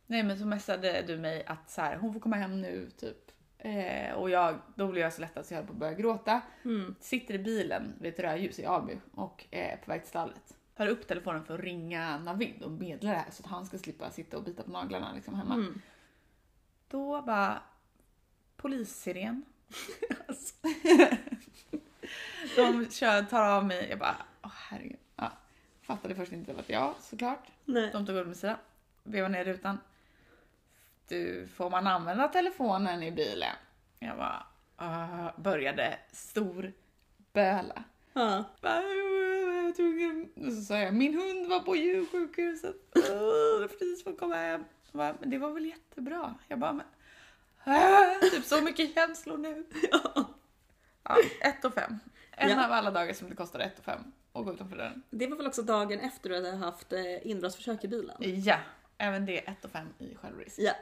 [0.06, 3.30] Nej men så messade du mig att så här, hon får komma hem nu typ.
[3.58, 6.40] Eh, och jag, då blev jag så lättad så jag höll på att börja gråta.
[6.64, 6.94] Mm.
[7.00, 10.57] Sitter i bilen vid ett rödljus i Alby och är på väg till stallet.
[10.78, 13.78] Tar upp telefonen för att ringa Navid och meddela det här så att han ska
[13.78, 15.54] slippa sitta och bita på naglarna liksom hemma.
[15.54, 15.80] Mm.
[16.88, 17.62] Då bara
[18.56, 19.44] polissiren.
[22.56, 24.98] De kör, tar av mig, jag bara åh herregud.
[25.16, 25.32] Ja.
[25.82, 27.46] Fattade först inte att det var jag såklart.
[27.64, 27.90] Nej.
[27.92, 28.58] De tog upp min sida,
[29.02, 29.78] vevade ner rutan.
[31.08, 33.56] Du, får man använda telefonen i bilen?
[33.98, 34.46] Jag bara,
[34.82, 36.72] uh, började stor
[37.32, 37.84] böla.
[38.12, 38.44] Ja.
[38.60, 38.82] Bara,
[39.68, 42.76] "Jag var tvungen." Och så sa jag, min hund var på djursjukhuset.
[42.94, 44.64] Det är precis fått komma hem.
[44.92, 46.34] Bara, men det var väl jättebra?
[46.48, 46.86] Jag bara, men...
[47.66, 49.66] Uh, typ så mycket känslor nu.
[51.02, 51.98] Ja, ett och fem.
[52.30, 52.66] En Ja.
[52.66, 54.00] av alla dagar som det kostade ett och fem
[54.32, 55.02] att gå utanför dörren.
[55.10, 58.16] Det var väl också dagen efter du hade haft eh, inbrottsförsök i bilen?
[58.20, 58.56] Ja,
[58.98, 60.58] även det ett och fem i självrisk.
[60.58, 60.72] Ja.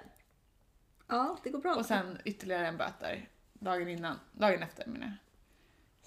[1.09, 1.75] Ja, det går bra.
[1.75, 5.15] Och sen ytterligare en böter dagen innan, dagen efter menar jag.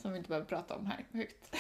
[0.02, 1.56] Som vi inte behöver prata om här högt.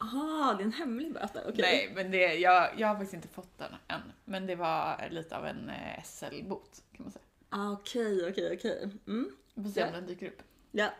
[0.00, 1.42] Aha, det är en hemlig böter.
[1.48, 1.62] Okej.
[1.62, 4.00] Nej, men det, jag, jag har faktiskt inte fått den än.
[4.24, 7.24] Men det var lite av en eh, SL-bot kan man säga.
[7.48, 8.90] Ah, Okej, okej, okej.
[9.06, 9.30] Mm.
[9.54, 10.42] Vi får se om den dyker upp.
[10.70, 10.90] Ja.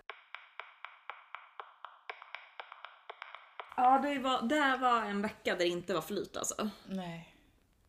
[3.76, 6.70] Ja, det var, det var en vecka där det inte var flyt alltså.
[6.86, 7.34] Nej.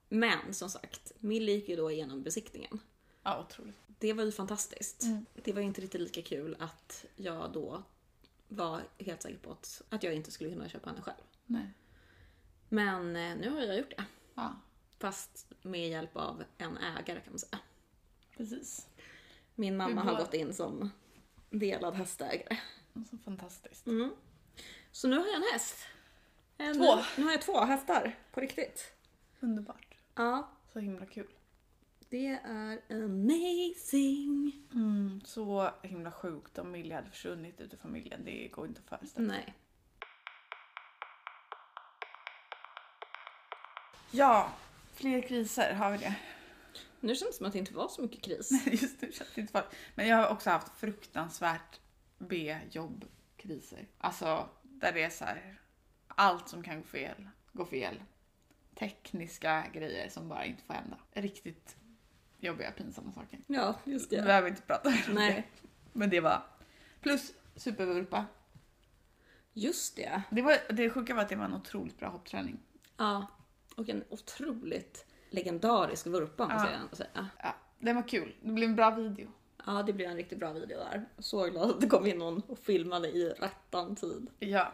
[0.10, 2.80] Men som sagt, Millie gick ju då igenom besiktningen.
[3.24, 3.76] Ja, otroligt.
[3.88, 5.04] Det var ju fantastiskt.
[5.04, 5.26] Mm.
[5.44, 7.84] Det var inte riktigt lika kul att jag då
[8.50, 11.24] var helt säker på att, att jag inte skulle kunna köpa henne själv.
[11.46, 11.74] Nej.
[12.70, 14.06] Men eh, nu har jag gjort det.
[14.36, 14.56] Ja,
[15.00, 17.60] Fast med hjälp av en ägare kan man säga.
[18.38, 18.88] precis.
[19.56, 20.90] Min mamma har gått in som
[21.50, 22.58] delad hästägare.
[23.12, 23.88] Så fantastiskt.
[23.88, 24.12] Mm.
[24.92, 25.76] Så nu har jag en häst.
[26.58, 26.96] En, Två.
[27.18, 28.94] Nu har jag två hästar, på riktigt.
[29.40, 29.96] Underbart.
[30.16, 31.28] Ja, Så himla kul.
[32.10, 34.52] Det är amazing.
[34.74, 38.26] Mm, så himla sjukt om Millie hade försvunnit ut ur familjen.
[38.26, 39.38] Det går inte att föreställa sig.
[39.46, 39.56] Nej.
[44.12, 44.54] Ja,
[44.94, 46.16] fler kriser har vi det.
[47.00, 48.68] Nu känns det som att det inte var så mycket kris.
[48.82, 49.76] Just nu känns det inte farligt.
[49.96, 51.80] Men jag har också haft fruktansvärt
[52.18, 53.88] B-jobbkriser.
[53.98, 55.62] Alltså, där det är så här.
[56.08, 58.04] Allt som kan gå fel, går fel.
[58.76, 60.98] Tekniska grejer som bara inte får hända.
[61.12, 61.79] Riktigt
[62.40, 63.40] jobbiga, pinsamma saker.
[63.48, 64.22] Ja, just Vi det.
[64.24, 65.44] behöver inte prata om det.
[65.94, 66.42] Men det var...
[67.02, 68.26] Plus supervurpa.
[69.54, 70.22] just det.
[70.30, 72.60] Det, var, det sjuka var att det var en otroligt bra hoppträning.
[72.98, 73.28] Ja,
[73.76, 76.72] och en otroligt legendarisk vurpa måste Ja.
[76.74, 77.28] jag ändå säga.
[77.44, 78.36] Ja, den var kul.
[78.42, 79.28] Det blev en bra video.
[79.66, 81.06] Ja, det blev en riktigt bra video där.
[81.18, 84.28] Så glad att det kom in någon och filmade i rättan tid.
[84.40, 84.74] Ja.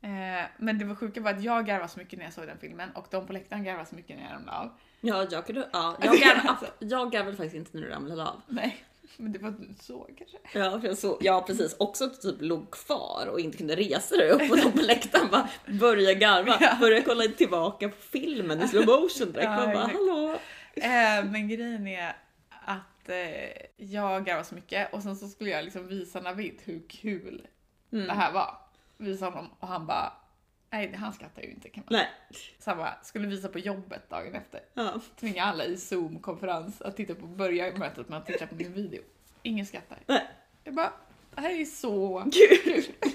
[0.00, 2.58] Eh, men det var sjuka var att jag garvade så mycket när jag såg den
[2.58, 4.70] filmen och de på läktaren garvade så mycket när jag ramlade av.
[5.04, 5.68] Ja, jag kunde...
[5.72, 8.40] Ja, jag garvade, jag garvade faktiskt inte när du ramlade av.
[8.48, 8.84] Nej,
[9.16, 10.36] men det var du såg kanske.
[10.58, 11.76] Ja, för jag så, ja precis.
[11.78, 15.48] Också typ låg kvar och inte kunde resa dig upp och de på läktaren bara
[15.80, 16.56] började garva.
[16.60, 16.76] Ja.
[16.80, 19.44] Började kolla tillbaka på filmen i slow motion direkt.
[19.44, 20.38] Ja, Man bara hallå.
[20.74, 22.16] Eh, men grejen är
[22.64, 23.16] att eh,
[23.76, 27.46] jag garvade så mycket och sen så skulle jag liksom visa Navid hur kul
[27.92, 28.06] Mm.
[28.06, 28.54] det här var.
[28.96, 30.12] Visa honom och han bara
[30.72, 32.08] Nej, han skrattar ju inte kan man Nej.
[32.58, 34.60] Så han bara, skulle visa på jobbet dagen efter.
[34.74, 35.00] Ja.
[35.20, 39.02] Tvinga alla i zoom-konferens att titta på, börja mötet med att titta på min video.
[39.42, 39.98] Ingen skrattar.
[40.06, 40.28] Nej.
[40.64, 40.92] Jag bara,
[41.34, 42.84] det här är så Kul.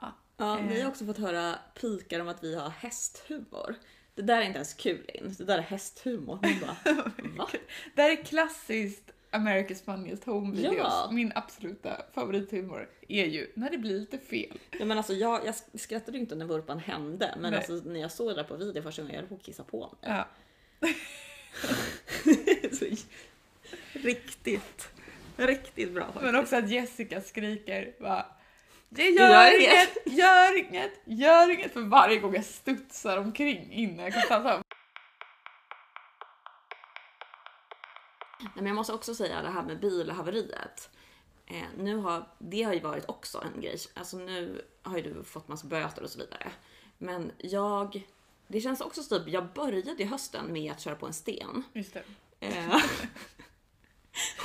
[0.00, 0.12] Ja.
[0.36, 0.82] Ja, vi Eh.
[0.82, 3.74] har också fått höra pikar om att vi har hästhumor.
[4.14, 5.34] Det där är inte ens kul in.
[5.38, 6.38] Det där är hästhumor.
[6.42, 6.94] Man bara,
[7.38, 7.48] va?
[7.94, 10.76] Det här är klassiskt America's Funniest Home Videos.
[10.78, 11.08] Ja.
[11.12, 14.58] Min absoluta favorithumor är ju när det blir lite fel.
[14.78, 17.58] Ja, men alltså, jag, jag skrattade ju inte när vurpan hände, men Nej.
[17.58, 19.64] alltså, när jag såg det där på video första gången jag höll på att kissa
[19.64, 20.12] på mig.
[20.12, 20.26] Ja.
[23.92, 24.88] Riktigt,
[25.36, 26.24] riktigt bra faktiskt.
[26.24, 28.26] Men också att Jessica skriker bara
[28.88, 29.72] det Gör gör inget."
[30.06, 34.62] inget, gör inget, gör inget för varje gång jag studsar omkring innan jag kan stanna.
[38.40, 40.90] Nej, men jag måste också säga det här med bilhaveriet.
[41.46, 43.78] Eh, nu har, det har ju varit också en grej.
[43.94, 46.52] Alltså nu har ju du fått massa böter och så vidare.
[46.98, 48.06] Men jag,
[48.48, 51.62] det känns också så typ, jag började i hösten med att köra på en sten.
[51.72, 52.04] Just det.
[52.40, 52.76] Eh,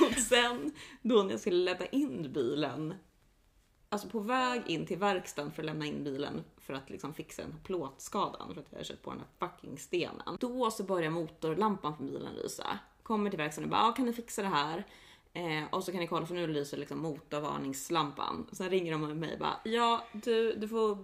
[0.00, 2.94] och sen då när jag skulle lämna in bilen,
[3.88, 7.42] alltså på väg in till verkstaden för att lämna in bilen för att liksom fixa
[7.42, 10.36] den här plåtskadan för att jag hade kört på den här fucking stenen.
[10.40, 12.78] Då så börjar motorlampan på bilen lysa.
[13.02, 14.84] Kommer till verkstaden och bara, ah, kan ni fixa det här?
[15.34, 18.46] Eh, och så kan ni kolla för nu lyser liksom motorvarningslampan.
[18.52, 20.98] Sen ringer de mig och bara ja du, du får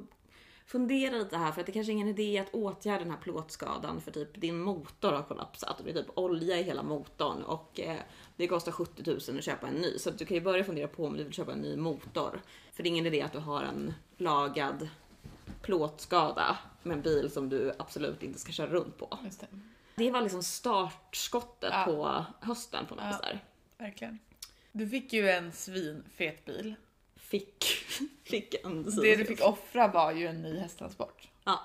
[0.66, 4.00] fundera lite här för att det kanske är ingen idé att åtgärda den här plåtskadan
[4.00, 7.80] för typ din motor har kollapsat och det är typ olja i hela motorn och
[7.80, 7.96] eh,
[8.36, 9.98] det kostar 70 000 att köpa en ny.
[9.98, 12.40] Så att du kan ju börja fundera på om du vill köpa en ny motor.
[12.72, 14.88] För det är ingen idé att du har en lagad
[15.62, 19.18] plåtskada med en bil som du absolut inte ska köra runt på.
[19.24, 19.46] Just det.
[19.98, 21.84] Det var liksom startskottet Ja.
[21.84, 23.10] på hösten på något Ja.
[23.10, 23.44] vis där.
[23.78, 24.18] Verkligen.
[24.72, 26.74] Du fick ju en svinfet bil.
[27.16, 27.64] Fick,
[28.24, 31.28] fick en Det du fick offra var ju en ny hästtransport.
[31.44, 31.60] Ja.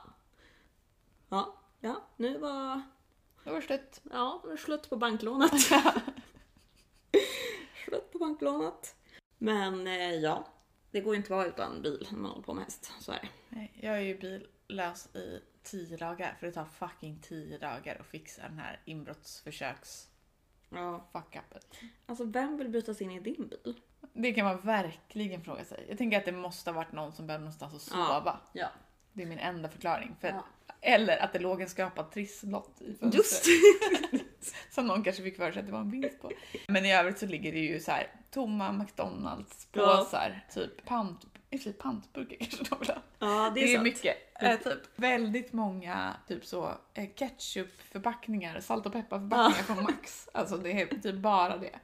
[1.29, 2.81] Ja, ja, nu var,
[3.43, 4.01] Det var slut.
[4.11, 5.51] ja, nu är det slut på banklånet.
[7.85, 8.95] slut på banklånet.
[9.37, 10.47] Men eh, ja,
[10.93, 12.91] det går ju inte att vara utan bil när man håller på med häst.
[12.99, 13.27] Så är det.
[13.49, 14.17] Nej, jag är ju
[14.67, 20.08] billös i tio dagar för det tar fucking tio dagar att fixa den här inbrottsförsöks
[20.69, 21.08] Ja.
[21.13, 21.75] fuck-upet.
[22.06, 23.75] Alltså vem vill bryta sig in i din bil?
[24.13, 25.86] Det kan man verkligen fråga sig.
[25.89, 28.06] Jag tänker att det måste ha varit någon som behövde någonstans att Ja.
[28.19, 28.39] sova.
[28.53, 28.67] Ja.
[29.13, 30.15] Det är min enda förklaring.
[30.21, 30.45] För Ja.
[30.82, 33.13] Eller att det låg en skrapad trisslott i fönstret.
[33.13, 33.45] Just
[34.71, 36.32] Som någon kanske fick för sig att det var en vinst på.
[36.67, 41.56] Men i övrigt så ligger det ju så här tomma McDonalds påsar, typ pant, i
[41.56, 43.01] och för sig pantburkar kanske de vill ha.
[43.19, 43.84] Ja, det Det är, är, sant.
[43.84, 44.17] mycket.
[44.41, 50.29] Eh, typ väldigt många typ så eh, ketchupförpackningar, salt och pepparförpackningar från Max.
[50.34, 51.79] Alltså det är typ bara det.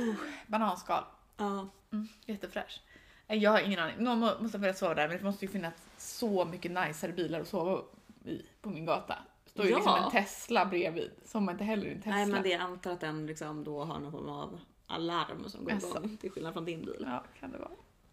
[0.00, 0.14] Uh,
[0.46, 1.04] bananskal.
[1.36, 1.68] Ja.
[1.92, 2.80] Mm, jättefräsch.
[3.28, 3.96] Eh, Jag har ingen aning.
[3.98, 7.12] Någon må- måste ha velat sova där men det måste ju finnas så mycket najsare
[7.12, 7.82] bilar att sova
[8.24, 9.18] i på min gata.
[9.52, 9.76] Står ju Ja.
[9.76, 11.10] liksom en Tesla bredvid.
[11.24, 12.12] Som inte heller i en Tesla.
[12.14, 15.72] Nej men det antar att den liksom då har någon form av alarm som går
[15.72, 17.04] igång till skillnad från din bil.
[17.08, 17.70] Ja, kan det vara.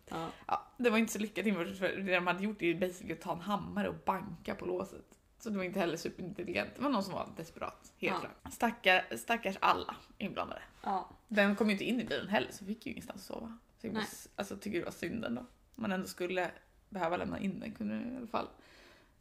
[0.10, 0.28] Ja.
[0.48, 3.22] Ja, det var inte så lyckat inbrott för det de hade gjort är basically att
[3.22, 5.06] ta en hammare och banka på låset.
[5.40, 6.70] Så det var inte heller superintelligent.
[6.76, 7.94] Det var någon som var desperat.
[7.98, 8.20] Helt Ja.
[8.20, 8.54] klart.
[8.54, 10.62] Stackar, stackars alla inblandade.
[10.84, 11.10] Ja.
[11.28, 13.58] Den kom ju inte in i bilen heller så fick ju ingenstans att sova.
[13.82, 15.46] Så jag måste, alltså, tycker det var synd ändå.
[15.76, 16.52] Man ändå skulle
[16.90, 18.48] behöva lämna in den kunde i alla fall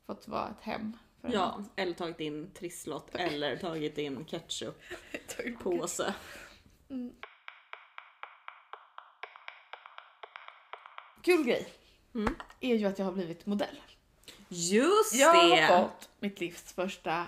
[0.07, 0.97] fått vara ett hem.
[1.23, 5.53] Ja, eller tagit in trisslott eller tagit in ketchuppåse.
[5.63, 6.15] Påse.
[11.23, 11.69] Kul grej
[12.15, 12.35] Mm.
[12.61, 13.81] är ju att jag har blivit modell.
[14.49, 15.61] Just Jag det!
[15.63, 17.27] har fått mitt livs första,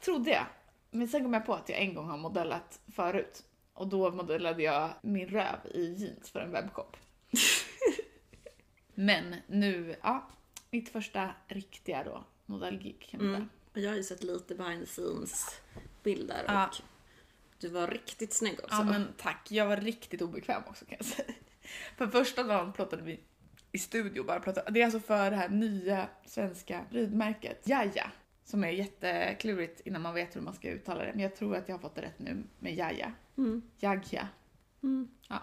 [0.00, 0.46] trodde jag.
[0.90, 3.42] Men sen kom jag på att jag en gång har modellat förut.
[3.74, 6.96] Och då modellade jag min röv i jeans för en webbshop.
[8.94, 10.28] Men nu, ja,
[10.70, 13.48] mitt första riktiga då modellgig kan man Mm.
[13.74, 13.84] säga.
[13.84, 15.60] Jag har ju sett lite behind the scenes
[16.02, 16.66] bilder Ja.
[16.66, 16.74] och
[17.58, 18.76] du var riktigt snygg också.
[18.76, 21.32] Ja men tack, jag var riktigt obekväm också kan jag säga.
[21.96, 23.20] För första dagen plåtade vi
[23.72, 24.70] i studio bara plåtade.
[24.70, 28.10] Det är alltså för det här nya svenska ridmärket Jaja.
[28.44, 31.10] Som är jätteklurigt innan man vet hur man ska uttala det.
[31.12, 33.12] Men jag tror att jag har fått det rätt nu med Jaja.
[33.38, 33.62] Mm.
[33.78, 34.28] Jagja.
[34.82, 35.08] Mm.
[35.28, 35.42] Ja.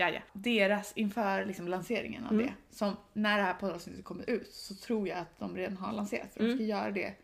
[0.00, 0.22] Jaja.
[0.32, 2.46] Deras inför liksom lanseringen av Mm.
[2.46, 2.76] det.
[2.76, 6.34] Som när det här poddavsnittet kommer ut så tror jag att de redan har lanserat.
[6.34, 7.14] För de ska göra det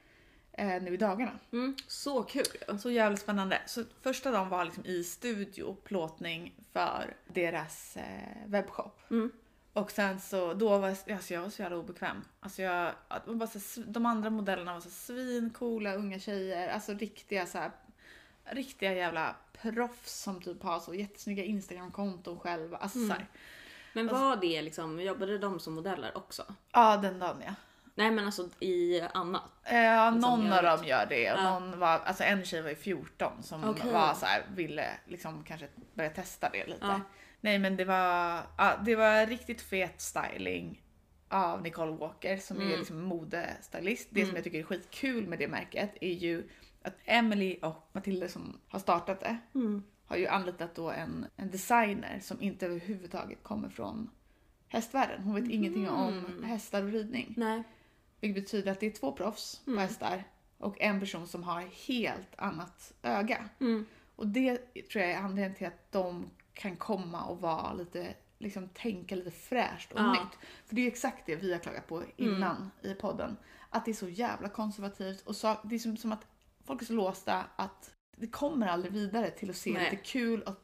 [0.52, 1.32] eh, nu i dagarna.
[1.52, 1.76] Mm.
[1.86, 2.78] Så kul.
[2.78, 3.58] Så jävligt spännande.
[3.66, 9.00] Så första dagen var liksom i studio, plåtning för deras eh, webbshop.
[9.10, 9.32] Mm.
[9.72, 12.24] Och sen så, då var jag, alltså jag var så jävla obekväm.
[12.40, 12.92] Alltså jag,
[13.26, 17.70] bara så, de andra modellerna var så svincoola unga tjejer, alltså riktiga så här,
[18.50, 22.76] riktiga jävla proffs som typ har så jättesnygga Instagram-konton själva.
[22.76, 23.22] Alltså Mm.
[23.92, 26.54] Men var det liksom, jobbade de som modeller också?
[26.72, 27.54] ja den dagen ja.
[27.94, 29.42] Nej men alltså i annat?
[29.64, 31.22] Eh, Ja, Liksom någon av dem gör det.
[31.22, 31.58] Ja.
[31.58, 33.92] någon var, alltså en tjej var ju 14 som Okej.
[33.92, 36.86] var så här, ville liksom kanske börja testa det lite.
[36.86, 37.00] Ja.
[37.40, 40.82] Nej men det var, ja, det var riktigt fet styling
[41.28, 42.78] av Nicole Walker som är Mm.
[42.78, 44.08] liksom modestylist.
[44.10, 44.28] Det Mm.
[44.28, 46.48] som jag tycker är skitkul med det märket är ju
[46.86, 49.82] att Emily och Matilda som har startat det Mm.
[50.06, 54.10] har ju anlitat då en, en designer som inte överhuvudtaget kommer från
[54.68, 55.22] hästvärlden.
[55.22, 56.42] Hon vet ingenting om Mm.
[56.44, 57.34] hästar och ridning.
[57.36, 57.62] Nej.
[58.20, 59.82] Vilket betyder att det är två proffs på Mm.
[59.82, 60.24] hästar
[60.58, 63.48] och en person som har helt annat öga.
[63.60, 63.86] Mm.
[64.16, 64.56] Och det
[64.92, 69.30] tror jag är anledningen till att de kan komma och vara lite, liksom tänka lite
[69.30, 70.12] fräscht och Ja.
[70.12, 70.38] nytt.
[70.66, 73.36] För det är ju exakt det vi har klagat på innan i podden.
[73.70, 76.26] Att det är så jävla konservativt och så, det är som, som att
[76.66, 79.90] folk är så låsta att det kommer aldrig vidare till att se Nej.
[79.90, 80.54] lite kul och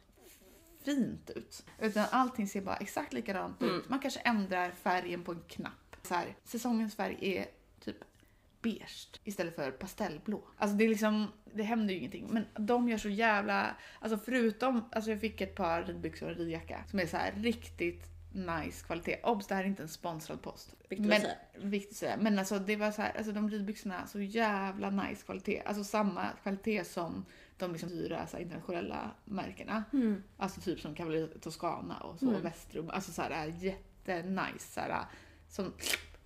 [0.84, 1.64] fint ut.
[1.80, 3.74] Utan allting ser bara exakt likadant Mm.
[3.76, 3.88] ut.
[3.88, 5.96] Man kanske ändrar färgen på en knapp.
[6.02, 7.46] Så här, säsongens färg är
[7.80, 7.96] typ
[8.62, 10.44] beige istället för pastellblå.
[10.56, 12.28] Alltså det är liksom, det händer ju ingenting.
[12.30, 16.38] Men de gör så jävla, alltså förutom, alltså jag fick ett par ridbyxor och en
[16.38, 19.20] ridjacka som är så här riktigt nice kvalitet.
[19.22, 20.74] Obs, det här är inte en sponsrad post.
[20.88, 21.34] Viktigt att men, säga.
[21.58, 22.16] Viktigt att säga.
[22.16, 25.62] Men alltså det var så här, alltså de ridbyxorna, så jävla nice kvalitet.
[25.66, 27.24] Alltså samma kvalitet som
[27.58, 29.84] de liksom dyra så här, internationella märkena.
[29.92, 30.22] Mm.
[30.36, 32.90] Alltså typ som Cavalry Toscana och så, Vestrum.
[32.90, 35.04] Alltså så här jättenice så här,
[35.48, 35.72] som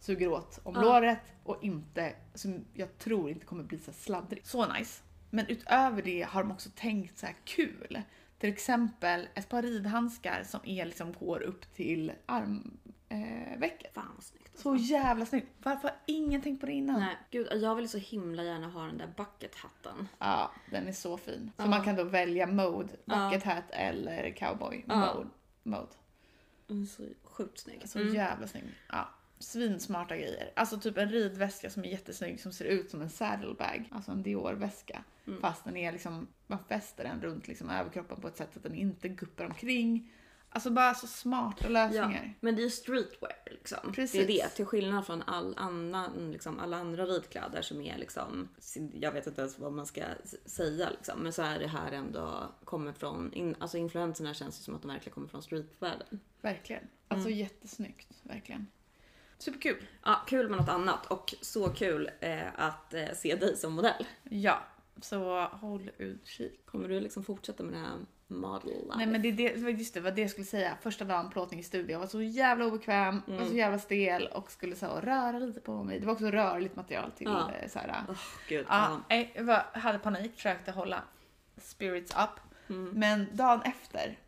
[0.00, 0.80] suger åt om Ja.
[0.80, 4.46] låret och inte, som jag tror inte kommer bli så sladdrig.
[4.46, 5.02] Så nice.
[5.30, 8.02] Men utöver det har de också tänkt så här kul.
[8.38, 13.96] Till exempel ett par ridhandskar som är liksom går upp till armvecket.
[13.96, 14.02] Eh.
[14.02, 14.48] Fan vad snyggt.
[14.52, 14.62] alltså.
[14.62, 15.48] så jävla snyggt.
[15.62, 17.00] Varför har ingen tänkt på det innan?
[17.00, 20.08] Nej, gud, jag vill så himla gärna ha den där bucket-hatten.
[20.18, 21.50] Ja, den är så fin.
[21.56, 21.66] Så Ja.
[21.66, 25.14] man kan då välja mode, bucket hat eller cowboy Ja.
[25.14, 25.28] mode.
[25.62, 25.92] mode.
[26.70, 27.88] Mm, Så sjukt snygg.
[27.88, 28.64] Så jävla snygg.
[28.88, 29.08] Ja.
[29.38, 30.50] Svinsmarta grejer.
[30.56, 33.88] Alltså typ en ridväska som är jättesnygg som ser ut som en saddlebag.
[33.92, 35.04] Alltså en Dior-väska.
[35.26, 35.40] Mm.
[35.40, 38.74] Fast den är liksom, man fäster den runt liksom överkroppen på ett sätt att den
[38.74, 40.12] inte guppar omkring.
[40.50, 42.34] Alltså bara så smarta Ja, lösningar.
[42.40, 43.92] men det är ju streetwear liksom.
[43.92, 44.26] Precis.
[44.26, 44.48] Det är det.
[44.48, 48.48] Till skillnad från all annan, liksom, alla andra ridkläder som är liksom,
[48.94, 50.02] jag vet inte ens vad man ska
[50.46, 51.20] säga liksom.
[51.20, 54.82] Men så är det här ändå kommer från, in, alltså influenserna känns ju som att
[54.82, 56.20] de verkligen kommer från streetvärlden.
[56.40, 56.82] Verkligen.
[57.08, 57.38] Alltså Mm.
[57.38, 58.08] jättesnyggt.
[58.22, 58.66] Verkligen.
[59.38, 59.76] Superkul.
[60.04, 64.06] Ja, kul med något annat och så kul eh, att eh, se dig som modell.
[64.22, 64.58] Ja,
[65.02, 66.66] så håll utkik.
[66.66, 67.96] Kommer du liksom fortsätta med det här
[68.28, 68.96] model life?
[68.96, 70.76] Nej men det, det, var just det, vad det jag skulle säga.
[70.82, 73.48] Första dagen plåtning i studio, jag var så jävla obekväm, var Mm.
[73.48, 76.00] så jävla stel och skulle så röra lite på mig.
[76.00, 77.52] Det var också rörligt material till Ja.
[77.52, 78.04] eh, så här.
[78.08, 78.14] Åh,
[78.48, 78.66] gud.
[78.68, 79.00] Ja, Ja.
[79.08, 81.02] nej, jag var, hade panik, försökte hålla
[81.56, 82.40] spirits up.
[82.70, 82.90] Mm.
[82.94, 84.18] Men dagen efter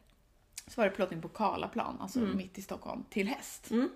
[0.66, 3.70] så var det plåtning på Karlaplan, alltså mitt i Stockholm, till häst.
[3.70, 3.88] Mm.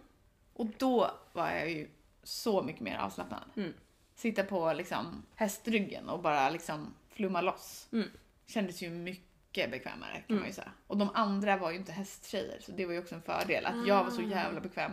[0.63, 1.89] Och då var jag ju
[2.23, 3.45] så mycket mer avslappnad.
[3.57, 3.75] Mm.
[4.15, 7.89] Sitta på liksom hästryggen och bara liksom flumma loss.
[7.93, 8.09] Mm.
[8.47, 10.73] Kändes ju mycket bekvämare kan man ju säga.
[10.87, 13.87] Och de andra var ju inte hästtjejer så det var ju också en fördel att
[13.87, 14.93] jag var så jävla bekväm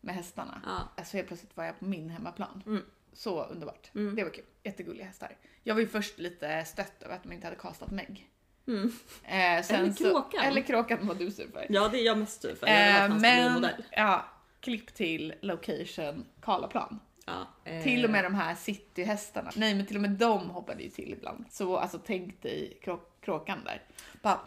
[0.00, 0.62] med hästarna.
[0.66, 0.88] Ja.
[0.96, 2.62] Alltså helt plötsligt var jag på min hemmaplan.
[2.66, 2.82] Mm.
[3.12, 3.90] Så underbart.
[3.94, 4.16] Mm.
[4.16, 4.44] Det var kul.
[4.62, 5.36] Jättegulliga hästar.
[5.62, 8.28] Jag var ju först lite stött över att de inte hade kastat Meg.
[8.66, 8.92] Mm.
[9.24, 10.40] Eh, Eller kråkan.
[10.40, 11.66] Så, eller kråkan var du sur för.
[11.68, 12.66] ja, det är jag mest sur för.
[12.66, 14.24] Jag Eh, men, ja,
[14.62, 17.00] klipp till location Karlaplan.
[17.26, 19.50] Ja, eh, Till och med de här cityhästarna.
[19.56, 21.44] Nej men till och med de hoppade ju till ibland.
[21.50, 23.82] Så alltså tänk dig krå kråkan där.
[24.22, 24.40] Bara,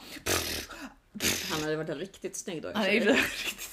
[1.51, 2.71] Han hade varit riktigt snygg då.
[2.73, 2.99] han sig.
[2.99, 3.71] riktigt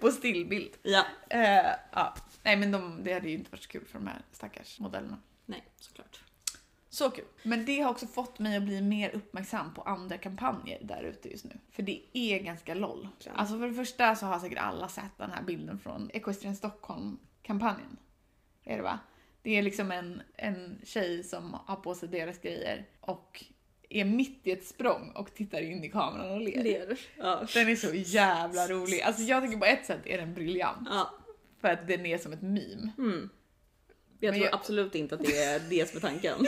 [0.00, 0.70] På stillbild.
[0.82, 2.14] Ja, Eh, ja.
[2.42, 5.18] Nej men de, det hade ju inte varit så kul för de här stackars modellerna.
[5.46, 6.20] nej, såklart.
[6.92, 7.24] Så kul.
[7.42, 11.28] Men det har också fått mig att bli mer uppmärksam på andra kampanjer där ute
[11.28, 11.58] just nu.
[11.70, 13.08] För det är ganska LOL.
[13.24, 13.32] Ja.
[13.34, 17.96] Alltså för det första så har säkert alla sett den här bilden från Equestrian Stockholm-kampanjen.
[18.64, 18.98] Är det va?
[19.42, 23.44] Det är liksom en, en tjej som har på sig deras grejer och
[23.88, 26.62] är mitt i ett språng och tittar in i kameran och ler.
[26.62, 26.98] Ler.
[27.18, 27.46] Ja.
[27.54, 29.00] Den är så jävla rolig.
[29.00, 30.88] Alltså jag tycker på ett sätt är den briljant.
[30.90, 31.10] ja.
[31.60, 32.92] För att den är som ett meme.
[32.98, 33.30] Mm.
[34.22, 36.38] Jag tror jag- absolut inte att det är det som är tanken.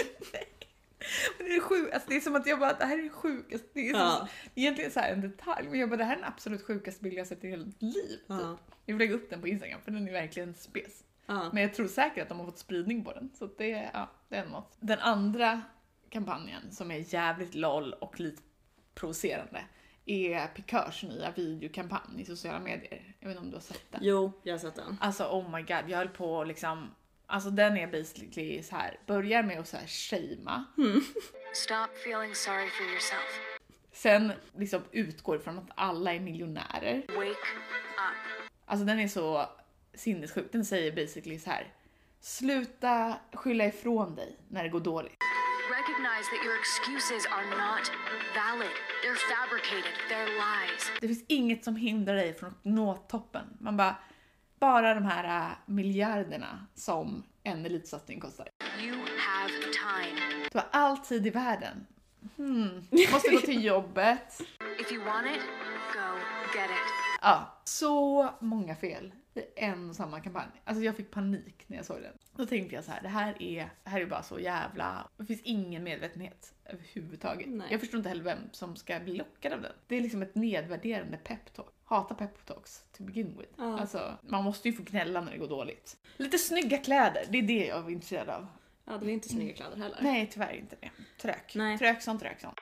[1.39, 3.67] Det är sjukt, alltså det är som att jag bara, det här är det sjukaste.
[3.73, 4.29] Det är Ja.
[4.55, 7.19] egentligen så här en detalj, men jag bara, det här är den absolut sjukaste bild
[7.19, 7.93] jag sett i hela mitt liv.
[7.93, 8.21] Typ.
[8.27, 8.59] Ja.
[8.87, 11.05] Jag vill lägga upp den på Instagram för den är verkligen spes.
[11.27, 11.51] Ja.
[11.53, 13.31] Men jag tror säkert att de har fått spridning på den.
[13.35, 14.77] Så det, ja, det är något.
[14.81, 15.63] Den andra
[16.11, 18.43] kampanjen som är jävligt LOL och lite
[18.95, 19.65] provocerande
[20.07, 23.15] är Pikörs nya videokampanj i sociala medier.
[23.21, 24.01] Jag vet inte om du har sett den?
[24.05, 24.97] Jo, jag har sett den.
[25.01, 26.89] Alltså oh my god, jag höll på liksom
[27.27, 28.99] Alltså den är basically så här.
[29.07, 30.65] börjar med att så här shamea.
[31.55, 33.41] Stop feeling sorry for yourself.
[33.93, 37.03] Sen liksom utgår från att alla är miljonärer.
[37.09, 38.45] Wake up.
[38.67, 39.49] Alltså den är så
[39.95, 40.53] sinnessjuk.
[40.53, 41.73] Den säger basically så här.
[42.21, 45.13] Sluta skylla ifrån dig när det går dåligt.
[45.71, 47.85] Recognize that your excuses are not
[48.37, 48.75] valid.
[49.03, 49.95] They're fabricated.
[50.11, 50.93] They're lies.
[51.01, 53.45] Det finns inget som hindrar dig från att nå toppen.
[53.61, 53.97] Man bara,
[54.65, 58.49] bara de här äh, miljarderna som en elitsatsning kostar.
[58.83, 60.49] You have time.
[60.53, 61.87] Du har all tid i världen.
[62.37, 62.87] Hmm.
[63.13, 64.41] Måste gå till jobbet.
[64.81, 65.43] If you want it,
[65.93, 66.19] go
[66.55, 66.93] get it.
[67.23, 70.51] Ja, så många fel i en och samma kampanj.
[70.65, 72.13] Alltså jag fick panik när jag såg den.
[72.37, 75.11] Då tänkte jag så här, det här är, det här är bara så jävla...
[75.17, 77.49] Det finns ingen medvetenhet överhuvudtaget.
[77.49, 77.69] Nej.
[77.71, 79.73] Jag förstår inte heller vem som ska bli lockad av den.
[79.87, 81.74] Det är liksom ett nedvärderande peptalk.
[81.85, 83.53] Hata peptalks to begin with.
[83.57, 83.81] Ja.
[83.81, 85.97] Alltså, man måste ju få gnälla när det går dåligt.
[86.17, 88.47] Lite snygga kläder, det är det jag är intresserad av.
[88.85, 89.99] Ja, det var inte snygga kläder heller.
[90.01, 90.91] Nej, tyvärr inte det.
[91.23, 91.55] Trök.
[91.55, 91.79] Nej.
[91.79, 92.55] Trök som trök som.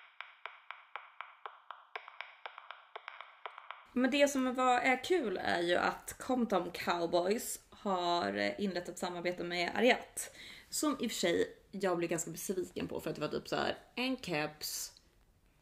[3.92, 9.44] Men det som var, är kul är ju att Compton Cowboys har inlett ett samarbete
[9.44, 10.36] med Ariat.
[10.70, 13.48] Som i och för sig jag blev ganska besviken på för att det var typ
[13.48, 14.91] så här en keps,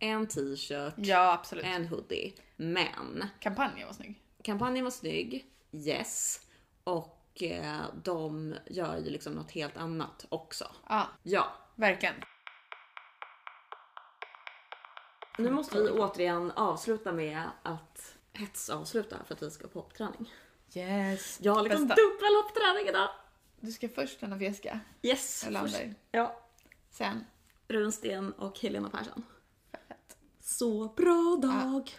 [0.01, 1.65] en t-shirt, Ja, absolut.
[1.65, 2.33] en hoodie.
[2.57, 4.23] Men Kampanjen var snygg.
[4.45, 6.41] kampanjen var snygg, yes.
[6.85, 10.65] Och eh, de gör ju liksom något helt annat också.
[10.89, 12.15] Ja, Ja, verkligen.
[15.39, 20.33] nu måste vi återigen avsluta med att hetsavsluta för att vi ska på hoppträning.
[20.75, 21.39] Yes.
[21.43, 23.09] Jag har liksom dubbel hoppträning idag.
[23.61, 24.81] Du ska först träna fjäska.
[25.03, 25.45] Yes.
[25.61, 25.77] Först.
[26.11, 26.41] Ja.
[26.91, 27.25] Sen.
[27.69, 29.23] Runsten och Helena Persson.
[30.59, 31.91] Så bra dag.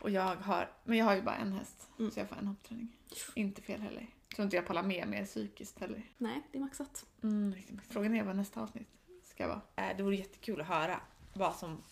[0.00, 1.88] Och jag har, men jag har ju bara en häst.
[2.12, 2.96] Så jag får en hoppträning.
[3.34, 4.06] Inte fel heller.
[4.34, 6.02] Tror inte jag pallar med mer psykiskt heller.
[6.18, 7.06] Nej, det är maxat.
[7.22, 7.54] Mm.
[7.88, 8.88] Frågan är vad nästa avsnitt
[9.24, 9.60] ska vara.
[9.76, 11.00] Eh, Det vore jättekul att höra
[11.34, 11.82] vad som,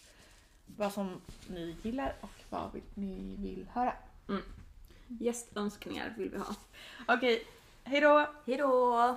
[0.66, 3.92] vad som ni gillar och vad vi- ni vill höra.
[5.08, 6.54] Gästönskningar vill vi ha.
[7.08, 7.46] Okej,
[7.84, 8.26] hejdå!
[8.46, 9.16] Hejdå!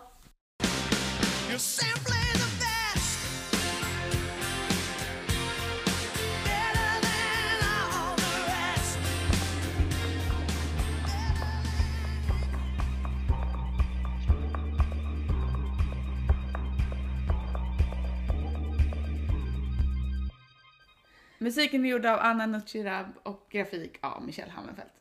[21.42, 24.94] Musiken är gjord av Anna Nucirab och grafik av Michelle Hammenfeldt.